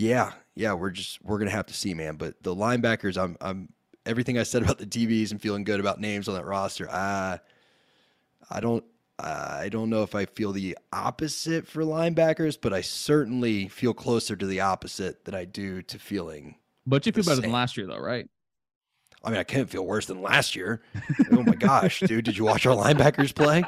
yeah, 0.00 0.32
yeah, 0.54 0.72
we're 0.72 0.90
just 0.90 1.22
we're 1.22 1.38
gonna 1.38 1.50
have 1.50 1.66
to 1.66 1.74
see, 1.74 1.92
man. 1.92 2.16
But 2.16 2.42
the 2.42 2.54
linebackers, 2.56 3.22
I'm 3.22 3.36
I'm 3.40 3.68
everything 4.06 4.38
I 4.38 4.44
said 4.44 4.62
about 4.62 4.78
the 4.78 4.86
DBs 4.86 5.30
and 5.30 5.40
feeling 5.40 5.62
good 5.62 5.78
about 5.78 6.00
names 6.00 6.26
on 6.26 6.34
that 6.34 6.46
roster. 6.46 6.88
Uh, 6.90 7.36
I 8.50 8.60
don't 8.60 8.82
I 9.18 9.68
don't 9.70 9.90
know 9.90 10.02
if 10.02 10.14
I 10.14 10.24
feel 10.24 10.52
the 10.52 10.78
opposite 10.90 11.66
for 11.66 11.82
linebackers, 11.82 12.58
but 12.58 12.72
I 12.72 12.80
certainly 12.80 13.68
feel 13.68 13.92
closer 13.92 14.36
to 14.36 14.46
the 14.46 14.60
opposite 14.60 15.26
than 15.26 15.34
I 15.34 15.44
do 15.44 15.82
to 15.82 15.98
feeling. 15.98 16.56
But 16.86 17.04
you 17.04 17.12
feel 17.12 17.24
better 17.24 17.42
than 17.42 17.52
last 17.52 17.76
year, 17.76 17.86
though, 17.86 17.98
right? 17.98 18.26
I 19.22 19.28
mean, 19.28 19.38
I 19.38 19.44
can't 19.44 19.68
feel 19.68 19.84
worse 19.84 20.06
than 20.06 20.22
last 20.22 20.56
year. 20.56 20.80
oh 21.30 21.42
my 21.42 21.54
gosh, 21.54 22.00
dude! 22.06 22.24
Did 22.24 22.38
you 22.38 22.44
watch 22.44 22.64
our 22.64 22.74
linebackers 22.74 23.34
play? 23.34 23.64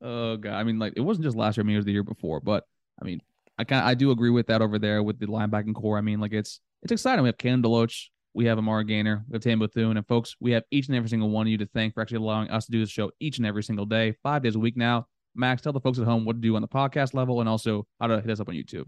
Oh 0.00 0.38
god, 0.38 0.54
I 0.54 0.64
mean, 0.64 0.78
like 0.78 0.94
it 0.96 1.00
wasn't 1.00 1.24
just 1.24 1.36
last 1.36 1.58
year. 1.58 1.64
I 1.64 1.66
mean, 1.66 1.76
it 1.76 1.80
was 1.80 1.84
the 1.84 1.92
year 1.92 2.02
before. 2.02 2.40
But 2.40 2.66
I 3.00 3.04
mean, 3.04 3.20
I 3.58 3.64
kind 3.64 3.84
I 3.84 3.94
do 3.94 4.10
agree 4.10 4.30
with 4.30 4.46
that 4.46 4.62
over 4.62 4.78
there 4.78 5.02
with 5.02 5.18
the 5.18 5.26
linebacking 5.26 5.74
core. 5.74 5.98
I 5.98 6.00
mean, 6.00 6.20
like 6.20 6.32
it's 6.32 6.60
it's 6.82 6.92
exciting. 6.92 7.22
We 7.22 7.28
have 7.28 7.38
Cam 7.38 7.62
Deloach, 7.62 8.06
we 8.34 8.44
have 8.46 8.58
Amari 8.58 8.84
Gainer, 8.84 9.24
we 9.28 9.34
have 9.34 9.42
Tam 9.42 9.58
Bethune, 9.58 9.96
and 9.96 10.06
folks, 10.06 10.36
we 10.40 10.52
have 10.52 10.62
each 10.70 10.86
and 10.86 10.96
every 10.96 11.08
single 11.08 11.30
one 11.30 11.46
of 11.46 11.50
you 11.50 11.58
to 11.58 11.66
thank 11.66 11.94
for 11.94 12.00
actually 12.00 12.18
allowing 12.18 12.50
us 12.50 12.66
to 12.66 12.72
do 12.72 12.80
this 12.80 12.90
show 12.90 13.10
each 13.20 13.38
and 13.38 13.46
every 13.46 13.62
single 13.64 13.86
day, 13.86 14.14
five 14.22 14.42
days 14.42 14.54
a 14.54 14.58
week 14.60 14.76
now. 14.76 15.06
Max, 15.34 15.62
tell 15.62 15.72
the 15.72 15.80
folks 15.80 15.98
at 15.98 16.04
home 16.04 16.24
what 16.24 16.34
to 16.34 16.40
do 16.40 16.54
on 16.56 16.62
the 16.62 16.68
podcast 16.68 17.14
level 17.14 17.40
and 17.40 17.48
also 17.48 17.86
how 18.00 18.06
to 18.06 18.20
hit 18.20 18.30
us 18.30 18.40
up 18.40 18.48
on 18.48 18.54
YouTube. 18.54 18.84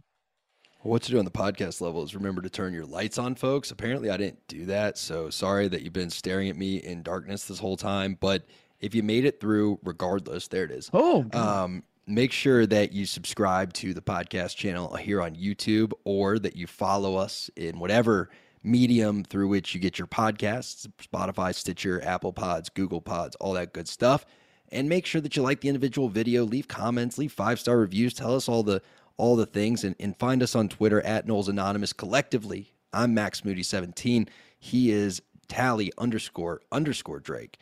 What 0.82 1.02
to 1.02 1.10
do 1.10 1.18
on 1.18 1.26
the 1.26 1.30
podcast 1.30 1.80
level 1.80 2.02
is 2.02 2.14
remember 2.14 2.40
to 2.40 2.48
turn 2.48 2.72
your 2.72 2.86
lights 2.86 3.18
on, 3.18 3.34
folks. 3.34 3.70
Apparently, 3.70 4.08
I 4.08 4.16
didn't 4.16 4.46
do 4.48 4.64
that, 4.66 4.96
so 4.96 5.28
sorry 5.28 5.68
that 5.68 5.82
you've 5.82 5.92
been 5.92 6.10
staring 6.10 6.48
at 6.48 6.56
me 6.56 6.76
in 6.76 7.02
darkness 7.02 7.44
this 7.44 7.58
whole 7.58 7.76
time. 7.76 8.16
But 8.18 8.46
if 8.80 8.94
you 8.94 9.02
made 9.02 9.26
it 9.26 9.40
through, 9.40 9.78
regardless, 9.84 10.48
there 10.48 10.64
it 10.64 10.70
is. 10.70 10.90
Oh, 10.94 11.26
Um, 11.34 11.82
make 12.06 12.32
sure 12.32 12.66
that 12.66 12.92
you 12.92 13.06
subscribe 13.06 13.72
to 13.74 13.94
the 13.94 14.00
podcast 14.00 14.56
channel 14.56 14.94
here 14.96 15.22
on 15.22 15.34
YouTube 15.36 15.92
or 16.04 16.38
that 16.38 16.56
you 16.56 16.66
follow 16.66 17.16
us 17.16 17.50
in 17.56 17.78
whatever 17.78 18.30
medium 18.62 19.24
through 19.24 19.48
which 19.48 19.74
you 19.74 19.80
get 19.80 19.98
your 19.98 20.06
podcasts 20.06 20.86
Spotify, 20.98 21.54
Stitcher, 21.54 22.02
Apple 22.04 22.32
Pods, 22.32 22.68
Google 22.68 23.00
Pods, 23.00 23.36
all 23.36 23.54
that 23.54 23.72
good 23.72 23.88
stuff. 23.88 24.26
And 24.72 24.88
make 24.88 25.06
sure 25.06 25.20
that 25.20 25.36
you 25.36 25.42
like 25.42 25.60
the 25.60 25.68
individual 25.68 26.08
video, 26.08 26.44
leave 26.44 26.68
comments, 26.68 27.18
leave 27.18 27.32
five 27.32 27.58
star 27.58 27.78
reviews, 27.78 28.14
tell 28.14 28.34
us 28.34 28.48
all 28.48 28.62
the 28.62 28.82
all 29.16 29.36
the 29.36 29.46
things, 29.46 29.84
and, 29.84 29.94
and 30.00 30.16
find 30.16 30.42
us 30.42 30.54
on 30.54 30.68
Twitter 30.68 31.00
at 31.02 31.26
Noles 31.26 31.48
Anonymous. 31.48 31.92
Collectively, 31.92 32.72
I'm 32.92 33.12
Max 33.12 33.44
Moody 33.44 33.62
17. 33.62 34.28
He 34.58 34.90
is 34.90 35.20
Tally 35.48 35.92
underscore 35.98 36.62
underscore 36.70 37.18
Drake. 37.18 37.58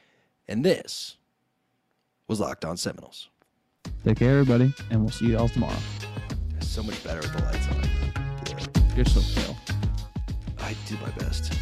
And 0.47 0.65
this 0.65 1.17
was 2.29 2.41
Locked 2.41 2.65
On 2.65 2.77
Seminoles. 2.77 3.31
Take 4.05 4.19
care, 4.19 4.39
everybody, 4.39 4.73
and 4.91 5.01
we'll 5.01 5.11
see 5.11 5.27
you 5.27 5.39
all 5.39 5.49
tomorrow. 5.49 5.77
So 6.61 6.83
much 6.83 7.03
better 7.03 7.21
with 7.21 7.33
the 7.33 7.43
lights 7.45 7.69
on. 7.69 7.83
Yeah, 8.47 8.95
You're 8.97 9.05
so 9.05 9.21
chill. 9.21 9.57
I 10.61 10.75
do 10.87 10.97
my 11.03 11.11
best. 11.19 11.53